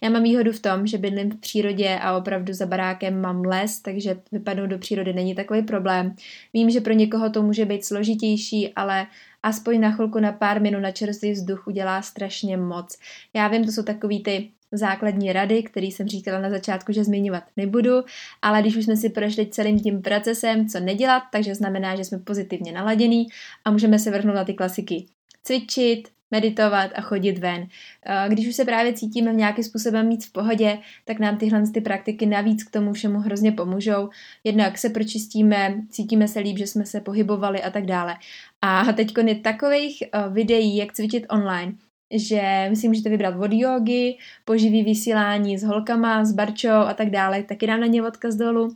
Já 0.03 0.09
mám 0.09 0.23
výhodu 0.23 0.51
v 0.51 0.59
tom, 0.59 0.87
že 0.87 0.97
bydlím 0.97 1.31
v 1.31 1.39
přírodě 1.39 1.99
a 2.01 2.17
opravdu 2.17 2.53
za 2.53 2.65
barákem 2.65 3.21
mám 3.21 3.41
les, 3.41 3.81
takže 3.81 4.21
vypadnout 4.31 4.69
do 4.69 4.77
přírody 4.77 5.13
není 5.13 5.35
takový 5.35 5.61
problém. 5.61 6.15
Vím, 6.53 6.69
že 6.69 6.81
pro 6.81 6.93
někoho 6.93 7.29
to 7.29 7.41
může 7.41 7.65
být 7.65 7.85
složitější, 7.85 8.73
ale 8.73 9.07
aspoň 9.43 9.79
na 9.79 9.91
chvilku 9.91 10.19
na 10.19 10.31
pár 10.31 10.61
minut 10.61 10.79
na 10.79 10.91
čerstvý 10.91 11.31
vzduch 11.31 11.67
udělá 11.67 12.01
strašně 12.01 12.57
moc. 12.57 12.97
Já 13.33 13.47
vím, 13.47 13.65
to 13.65 13.71
jsou 13.71 13.83
takový 13.83 14.23
ty 14.23 14.49
základní 14.77 15.33
rady, 15.33 15.63
který 15.63 15.91
jsem 15.91 16.07
říkala 16.07 16.39
na 16.39 16.49
začátku, 16.49 16.91
že 16.91 17.03
zmiňovat 17.03 17.43
nebudu, 17.57 18.03
ale 18.41 18.61
když 18.61 18.75
už 18.75 18.85
jsme 18.85 18.97
si 18.97 19.09
prošli 19.09 19.45
celým 19.45 19.79
tím 19.79 20.01
procesem, 20.01 20.67
co 20.67 20.79
nedělat, 20.79 21.23
takže 21.31 21.55
znamená, 21.55 21.95
že 21.95 22.03
jsme 22.03 22.19
pozitivně 22.19 22.71
naladěný 22.71 23.27
a 23.65 23.71
můžeme 23.71 23.99
se 23.99 24.11
vrhnout 24.11 24.35
na 24.35 24.45
ty 24.45 24.53
klasiky. 24.53 25.05
Cvičit, 25.43 26.15
meditovat 26.31 26.91
a 26.95 27.01
chodit 27.01 27.37
ven. 27.37 27.67
Eh, 28.05 28.29
když 28.29 28.47
už 28.47 28.55
se 28.55 28.65
právě 28.65 28.93
cítíme 28.93 29.33
v 29.33 29.35
nějakým 29.35 29.63
způsobem 29.63 30.07
mít 30.07 30.25
v 30.25 30.31
pohodě, 30.31 30.77
tak 31.05 31.19
nám 31.19 31.37
tyhle 31.37 31.63
ty 31.73 31.81
praktiky 31.81 32.25
navíc 32.25 32.63
k 32.63 32.71
tomu 32.71 32.93
všemu 32.93 33.19
hrozně 33.19 33.51
pomůžou. 33.51 34.09
Jednak 34.43 34.77
se 34.77 34.89
pročistíme, 34.89 35.75
cítíme 35.89 36.27
se 36.27 36.39
líp, 36.39 36.57
že 36.57 36.67
jsme 36.67 36.85
se 36.85 37.01
pohybovali 37.01 37.63
a 37.63 37.69
tak 37.69 37.85
dále. 37.85 38.15
A 38.61 38.93
teď 38.93 39.13
je 39.25 39.35
takových 39.35 40.03
eh, 40.03 40.29
videí, 40.29 40.77
jak 40.77 40.93
cvičit 40.93 41.25
online, 41.29 41.73
že 42.11 42.71
si 42.73 42.87
můžete 42.87 43.09
vybrat 43.09 43.35
od 43.35 43.51
jogy, 43.53 44.17
poživý 44.45 44.83
vysílání 44.83 45.57
s 45.57 45.63
holkama, 45.63 46.25
s 46.25 46.31
barčou 46.31 46.69
a 46.69 46.93
tak 46.93 47.09
dále, 47.09 47.43
taky 47.43 47.67
dám 47.67 47.79
na 47.79 47.87
ně 47.87 48.03
odkaz 48.03 48.35
dolů. 48.35 48.75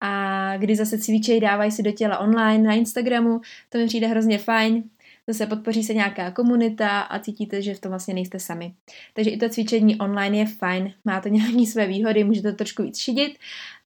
a 0.00 0.56
kdy 0.56 0.76
zase 0.76 0.98
cvičej, 0.98 1.40
dávají 1.40 1.70
si 1.70 1.82
do 1.82 1.92
těla 1.92 2.18
online 2.18 2.68
na 2.68 2.74
Instagramu, 2.74 3.40
to 3.68 3.78
mi 3.78 3.86
přijde 3.86 4.06
hrozně 4.06 4.38
fajn, 4.38 4.82
zase 5.26 5.46
podpoří 5.46 5.84
se 5.84 5.94
nějaká 5.94 6.30
komunita 6.30 7.00
a 7.00 7.18
cítíte, 7.18 7.62
že 7.62 7.74
v 7.74 7.80
tom 7.80 7.90
vlastně 7.90 8.14
nejste 8.14 8.38
sami. 8.38 8.74
Takže 9.14 9.30
i 9.30 9.36
to 9.36 9.48
cvičení 9.48 9.96
online 9.98 10.36
je 10.36 10.46
fajn, 10.46 10.92
má 11.04 11.20
to 11.20 11.28
nějaké 11.38 11.66
své 11.66 11.86
výhody, 11.86 12.24
můžete 12.24 12.50
to 12.50 12.56
trošku 12.56 12.82
víc 12.82 12.98
šidit, 12.98 13.38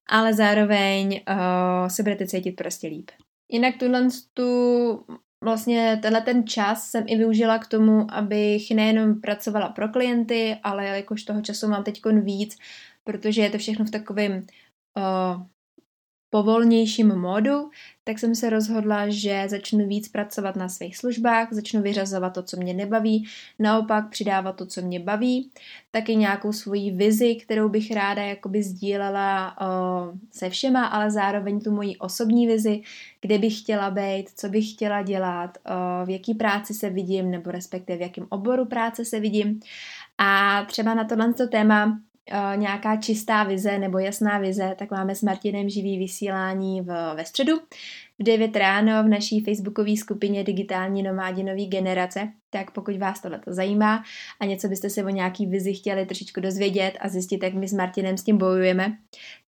ale 0.07 0.33
zároveň 0.33 1.21
uh, 1.29 1.87
se 1.87 2.03
budete 2.03 2.27
cítit 2.27 2.51
prostě 2.51 2.87
líp. 2.87 3.11
Jinak 3.49 3.77
tuhle 3.77 4.07
tu 4.33 4.43
vlastně 5.43 5.99
tenhle 6.01 6.21
ten 6.21 6.47
čas 6.47 6.89
jsem 6.89 7.03
i 7.07 7.17
využila 7.17 7.59
k 7.59 7.67
tomu, 7.67 8.07
abych 8.09 8.71
nejenom 8.71 9.21
pracovala 9.21 9.69
pro 9.69 9.89
klienty, 9.89 10.57
ale 10.63 10.85
jakož 10.85 11.23
toho 11.23 11.41
času 11.41 11.67
mám 11.67 11.83
teď 11.83 12.01
víc, 12.21 12.57
protože 13.03 13.41
je 13.41 13.49
to 13.49 13.57
všechno 13.57 13.85
v 13.85 13.91
takovém 13.91 14.31
uh, 14.97 15.43
povolnějším 16.33 17.15
módu, 17.19 17.69
tak 18.03 18.19
jsem 18.19 18.35
se 18.35 18.49
rozhodla, 18.49 19.09
že 19.09 19.45
začnu 19.47 19.87
víc 19.87 20.07
pracovat 20.07 20.55
na 20.55 20.69
svých 20.69 20.97
službách, 20.97 21.47
začnu 21.51 21.81
vyřazovat 21.81 22.33
to, 22.33 22.43
co 22.43 22.57
mě 22.57 22.73
nebaví, 22.73 23.27
naopak 23.59 24.09
přidávat 24.09 24.55
to, 24.55 24.65
co 24.65 24.81
mě 24.81 24.99
baví, 24.99 25.51
taky 25.91 26.15
nějakou 26.15 26.51
svoji 26.51 26.91
vizi, 26.91 27.35
kterou 27.35 27.69
bych 27.69 27.91
ráda 27.91 28.23
jakoby 28.23 28.63
sdílela 28.63 29.55
o, 29.61 29.65
se 30.31 30.49
všema, 30.49 30.85
ale 30.85 31.11
zároveň 31.11 31.61
tu 31.61 31.71
moji 31.71 31.97
osobní 31.97 32.47
vizi, 32.47 32.81
kde 33.21 33.37
bych 33.37 33.59
chtěla 33.59 33.91
být, 33.91 34.29
co 34.35 34.49
bych 34.49 34.71
chtěla 34.71 35.01
dělat, 35.01 35.57
o, 35.57 36.05
v 36.05 36.09
jaký 36.09 36.33
práci 36.33 36.73
se 36.73 36.89
vidím, 36.89 37.31
nebo 37.31 37.51
respektive 37.51 37.97
v 37.97 38.01
jakém 38.01 38.25
oboru 38.29 38.65
práce 38.65 39.05
se 39.05 39.19
vidím. 39.19 39.59
A 40.17 40.63
třeba 40.65 40.93
na 40.93 41.03
tohle 41.03 41.33
téma 41.33 41.99
uh, 42.31 42.57
nějaká 42.57 42.95
čistá 42.95 43.43
vize 43.43 43.77
nebo 43.77 43.99
jasná 43.99 44.37
vize, 44.37 44.75
tak 44.79 44.91
máme 44.91 45.15
s 45.15 45.21
Martinem 45.21 45.69
živý 45.69 45.97
vysílání 45.97 46.81
v, 46.81 47.13
ve 47.15 47.25
středu 47.25 47.59
v 48.19 48.23
9 48.23 48.55
ráno 48.55 49.03
v 49.03 49.07
naší 49.07 49.41
facebookové 49.41 49.97
skupině 49.97 50.43
Digitální 50.43 51.03
nomádi 51.03 51.43
nový 51.43 51.67
generace. 51.67 52.29
Tak 52.49 52.71
pokud 52.71 52.97
vás 52.97 53.21
tohle 53.21 53.39
zajímá 53.47 54.03
a 54.39 54.45
něco 54.45 54.67
byste 54.67 54.89
se 54.89 55.03
o 55.03 55.09
nějaký 55.09 55.45
vizi 55.45 55.73
chtěli 55.73 56.05
trošičku 56.05 56.41
dozvědět 56.41 56.93
a 56.99 57.09
zjistit, 57.09 57.43
jak 57.43 57.53
my 57.53 57.67
s 57.67 57.73
Martinem 57.73 58.17
s 58.17 58.23
tím 58.23 58.37
bojujeme, 58.37 58.97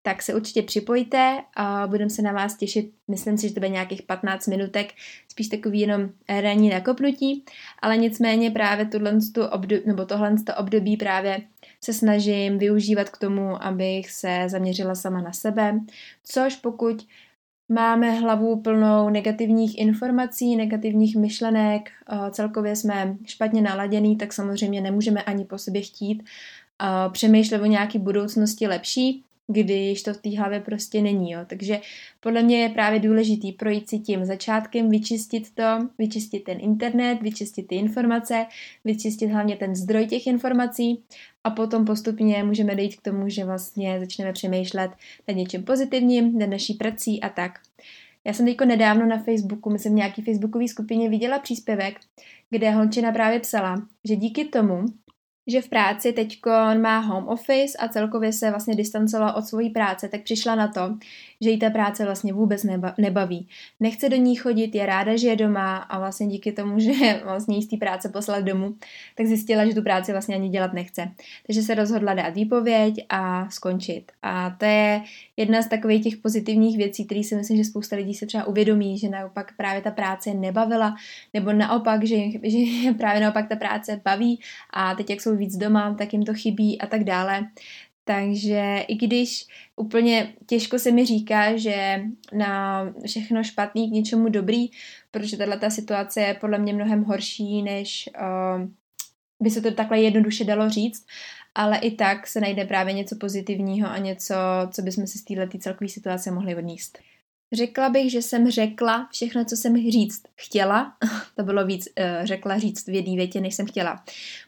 tak 0.02 0.22
se 0.22 0.36
určitě 0.36 0.62
připojte 0.62 1.42
a 1.56 1.88
budeme 1.88 2.10
se 2.10 2.22
na 2.22 2.32
vás 2.32 2.58
těšit. 2.58 2.92
Myslím 3.08 3.38
si, 3.38 3.48
že 3.48 3.54
to 3.54 3.60
bude 3.60 3.70
nějakých 3.70 4.02
15 4.02 4.48
minutek, 4.48 4.92
spíš 5.32 5.48
takový 5.48 5.80
jenom 5.80 6.10
ranní 6.42 6.70
nakopnutí, 6.70 7.46
ale 7.80 7.98
nicméně 7.98 8.52
právě 8.52 8.86
tuhle 8.86 9.20
období, 9.52 9.82
nebo 9.86 10.06
tohle 10.06 10.36
období 10.58 10.98
právě 10.98 11.42
se 11.86 11.94
snažím 11.94 12.58
využívat 12.58 13.10
k 13.10 13.18
tomu, 13.18 13.64
abych 13.64 14.12
se 14.12 14.44
zaměřila 14.48 14.96
sama 14.96 15.22
na 15.22 15.34
sebe, 15.34 15.80
což 16.24 16.56
pokud 16.56 17.08
máme 17.70 18.12
hlavu 18.12 18.62
plnou 18.62 19.10
negativních 19.10 19.78
informací, 19.78 20.56
negativních 20.56 21.16
myšlenek, 21.16 21.90
celkově 22.32 22.76
jsme 22.76 23.18
špatně 23.26 23.62
naladěný, 23.62 24.18
tak 24.18 24.34
samozřejmě 24.34 24.82
nemůžeme 24.82 25.24
ani 25.24 25.46
po 25.46 25.58
sobě 25.58 25.82
chtít 25.82 26.24
přemýšlet 27.12 27.62
o 27.62 27.66
nějaké 27.66 28.00
budoucnosti 28.00 28.68
lepší, 28.68 29.25
když 29.48 30.04
to 30.04 30.14
v 30.14 30.18
té 30.18 30.38
hlavě 30.38 30.60
prostě 30.60 31.02
není. 31.02 31.32
Jo. 31.32 31.40
Takže 31.48 31.80
podle 32.20 32.44
mě 32.44 32.58
je 32.58 32.70
právě 32.70 33.00
důležitý 33.00 33.52
projít 33.52 33.90
si 33.90 34.00
tím 34.00 34.26
začátkem, 34.26 34.90
vyčistit 34.90 35.56
to, 35.56 35.90
vyčistit 35.98 36.44
ten 36.44 36.58
internet, 36.62 37.22
vyčistit 37.22 37.68
ty 37.68 37.76
informace, 37.76 38.46
vyčistit 38.86 39.32
hlavně 39.32 39.56
ten 39.56 39.76
zdroj 39.76 40.08
těch 40.08 40.28
informací 40.28 41.04
a 41.44 41.50
potom 41.50 41.86
postupně 41.86 42.44
můžeme 42.44 42.76
dojít 42.76 42.96
k 42.96 43.02
tomu, 43.02 43.30
že 43.30 43.46
vlastně 43.46 44.00
začneme 44.00 44.34
přemýšlet 44.34 44.92
nad 45.28 45.34
něčím 45.34 45.64
pozitivním, 45.64 46.40
nad 46.40 46.50
naší 46.50 46.74
prací 46.74 47.22
a 47.22 47.30
tak. 47.30 47.60
Já 48.26 48.34
jsem 48.34 48.46
teďko 48.46 48.66
nedávno 48.66 49.06
na 49.06 49.24
Facebooku, 49.24 49.70
myslím 49.70 49.94
v 49.94 49.96
nějaký 49.96 50.22
facebookové 50.22 50.68
skupině 50.68 51.10
viděla 51.10 51.40
příspěvek, 51.40 52.00
kde 52.50 52.72
holčina 52.72 53.12
právě 53.12 53.40
psala, 53.40 53.88
že 54.06 54.16
díky 54.16 54.46
tomu, 54.46 54.86
že 55.48 55.62
v 55.62 55.70
práci 55.70 56.14
teď 56.14 56.40
má 56.82 57.00
home 57.00 57.28
office 57.28 57.78
a 57.80 57.88
celkově 57.88 58.34
se 58.34 58.50
vlastně 58.50 58.76
distancovala 58.76 59.34
od 59.34 59.46
svojí 59.46 59.70
práce, 59.70 60.10
tak 60.10 60.24
přišla 60.24 60.56
na 60.56 60.68
to, 60.68 60.98
že 61.42 61.50
jí 61.50 61.60
ta 61.60 61.70
práce 61.70 62.06
vlastně 62.06 62.34
vůbec 62.34 62.66
nebaví. 62.98 63.48
Nechce 63.80 64.10
do 64.10 64.16
ní 64.16 64.36
chodit, 64.36 64.76
je 64.76 64.86
ráda, 64.86 65.18
že 65.18 65.28
je 65.28 65.36
doma 65.36 65.78
a 65.78 66.00
vlastně 66.00 66.28
díky 66.28 66.52
tomu, 66.52 66.80
že 66.86 67.22
vlastně 67.24 67.56
jí 67.56 67.62
z 67.62 67.68
té 67.68 67.78
práce 67.78 68.10
poslala 68.10 68.42
domů, 68.42 68.76
tak 69.16 69.28
zjistila, 69.28 69.66
že 69.66 69.74
tu 69.74 69.82
práci 69.82 70.12
vlastně 70.12 70.36
ani 70.36 70.50
dělat 70.50 70.74
nechce. 70.74 71.12
Takže 71.48 71.62
se 71.62 71.76
rozhodla 71.76 72.14
dát 72.14 72.36
výpověď 72.36 73.06
a 73.10 73.50
skončit. 73.50 74.12
A 74.22 74.50
to 74.50 74.66
je 74.66 75.02
jedna 75.38 75.62
z 75.62 75.68
takových 75.68 76.04
těch 76.04 76.18
pozitivních 76.18 76.78
věcí, 76.78 77.06
které 77.06 77.24
si 77.24 77.36
myslím, 77.36 77.58
že 77.58 77.64
spousta 77.64 77.96
lidí 77.96 78.14
se 78.14 78.26
třeba 78.26 78.44
uvědomí, 78.44 78.98
že 78.98 79.10
naopak 79.10 79.54
právě 79.58 79.82
ta 79.82 79.92
práce 79.92 80.34
nebavila, 80.34 80.96
nebo 81.34 81.54
naopak, 81.54 82.06
že, 82.06 82.16
že 82.44 82.94
právě 82.98 83.22
naopak 83.22 83.50
ta 83.50 83.56
práce 83.56 84.02
baví 84.04 84.40
a 84.74 84.96
teď 84.96 85.10
jak 85.10 85.22
jsou 85.22 85.36
víc 85.36 85.58
doma, 85.58 85.94
tak 85.94 86.14
jim 86.14 86.24
to 86.24 86.34
chybí 86.34 86.82
a 86.82 86.88
tak 86.88 87.04
dále. 87.04 87.48
Takže 88.08 88.86
i 88.88 88.96
když 88.96 89.46
úplně 89.76 90.34
těžko 90.46 90.80
se 90.80 90.92
mi 90.92 91.06
říká, 91.06 91.58
že 91.58 92.02
na 92.34 92.84
všechno 93.06 93.44
špatný 93.44 93.90
k 93.90 93.94
něčemu 93.94 94.30
dobrý, 94.30 94.68
protože 95.12 95.38
tato 95.38 95.72
situace 95.72 96.22
je 96.22 96.34
podle 96.34 96.58
mě 96.58 96.74
mnohem 96.74 97.04
horší, 97.04 97.64
než 97.64 98.10
uh, 98.20 98.70
by 99.40 99.50
se 99.50 99.62
to 99.62 99.72
takhle 99.72 100.02
jednoduše 100.02 100.44
dalo 100.44 100.70
říct, 100.70 101.06
ale 101.56 101.78
i 101.78 101.92
tak 101.92 102.28
se 102.28 102.42
najde 102.42 102.66
právě 102.66 102.94
něco 102.94 103.16
pozitivního 103.16 103.90
a 103.90 103.98
něco, 103.98 104.36
co 104.72 104.82
bychom 104.82 105.08
si 105.08 105.18
z 105.18 105.24
této 105.24 105.58
celkové 105.58 105.90
situace 105.90 106.32
mohli 106.32 106.56
odníst. 106.56 106.98
Řekla 107.54 107.90
bych, 107.90 108.12
že 108.12 108.22
jsem 108.22 108.52
řekla 108.52 109.10
všechno, 109.12 109.46
co 109.46 109.56
jsem 109.56 109.92
říct 109.92 110.24
chtěla. 110.36 110.98
to 111.36 111.44
bylo 111.44 111.66
víc 111.66 111.88
uh, 111.88 112.26
řekla 112.26 112.60
říct 112.60 112.88
v 112.88 112.94
jedné 112.94 113.16
větě, 113.16 113.42
než 113.42 113.56
jsem 113.56 113.66
chtěla 113.66 114.04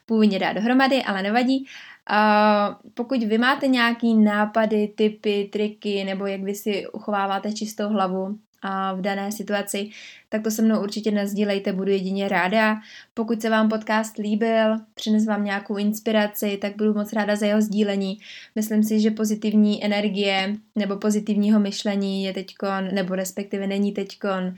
původně 0.06 0.38
dát 0.38 0.52
dohromady, 0.52 1.02
ale 1.02 1.22
nevadí. 1.22 1.66
Uh, 2.10 2.90
pokud 2.94 3.22
vy 3.22 3.38
máte 3.38 3.66
nějaký 3.66 4.14
nápady, 4.14 4.88
typy, 4.88 5.48
triky, 5.52 6.04
nebo 6.04 6.26
jak 6.26 6.42
vy 6.42 6.54
si 6.54 6.86
uchováváte 6.92 7.52
čistou 7.52 7.88
hlavu, 7.88 8.38
a 8.62 8.94
v 8.94 9.00
dané 9.00 9.32
situaci, 9.32 9.90
tak 10.28 10.42
to 10.42 10.50
se 10.50 10.62
mnou 10.62 10.82
určitě 10.82 11.10
nezdílejte, 11.10 11.72
budu 11.72 11.90
jedině 11.90 12.28
ráda. 12.28 12.80
Pokud 13.14 13.42
se 13.42 13.50
vám 13.50 13.68
podcast 13.68 14.18
líbil, 14.18 14.76
přines 14.94 15.26
vám 15.26 15.44
nějakou 15.44 15.76
inspiraci, 15.76 16.58
tak 16.60 16.76
budu 16.76 16.94
moc 16.94 17.12
ráda 17.12 17.36
za 17.36 17.46
jeho 17.46 17.62
sdílení. 17.62 18.18
Myslím 18.54 18.82
si, 18.82 19.00
že 19.00 19.10
pozitivní 19.10 19.84
energie 19.84 20.56
nebo 20.76 20.96
pozitivního 20.96 21.60
myšlení 21.60 22.24
je 22.24 22.32
teďkon, 22.32 22.88
nebo 22.92 23.14
respektive 23.14 23.66
není 23.66 23.92
teďkon 23.92 24.54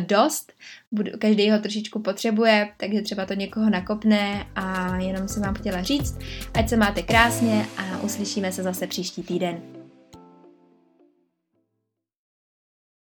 dost. 0.00 0.52
Každý 1.18 1.50
ho 1.50 1.58
trošičku 1.58 1.98
potřebuje, 1.98 2.68
takže 2.76 3.02
třeba 3.02 3.26
to 3.26 3.34
někoho 3.34 3.70
nakopne 3.70 4.46
a 4.56 4.96
jenom 4.96 5.28
jsem 5.28 5.42
vám 5.42 5.54
chtěla 5.54 5.82
říct, 5.82 6.18
ať 6.54 6.68
se 6.68 6.76
máte 6.76 7.02
krásně 7.02 7.66
a 7.76 8.00
uslyšíme 8.00 8.52
se 8.52 8.62
zase 8.62 8.86
příští 8.86 9.22
týden. 9.22 9.83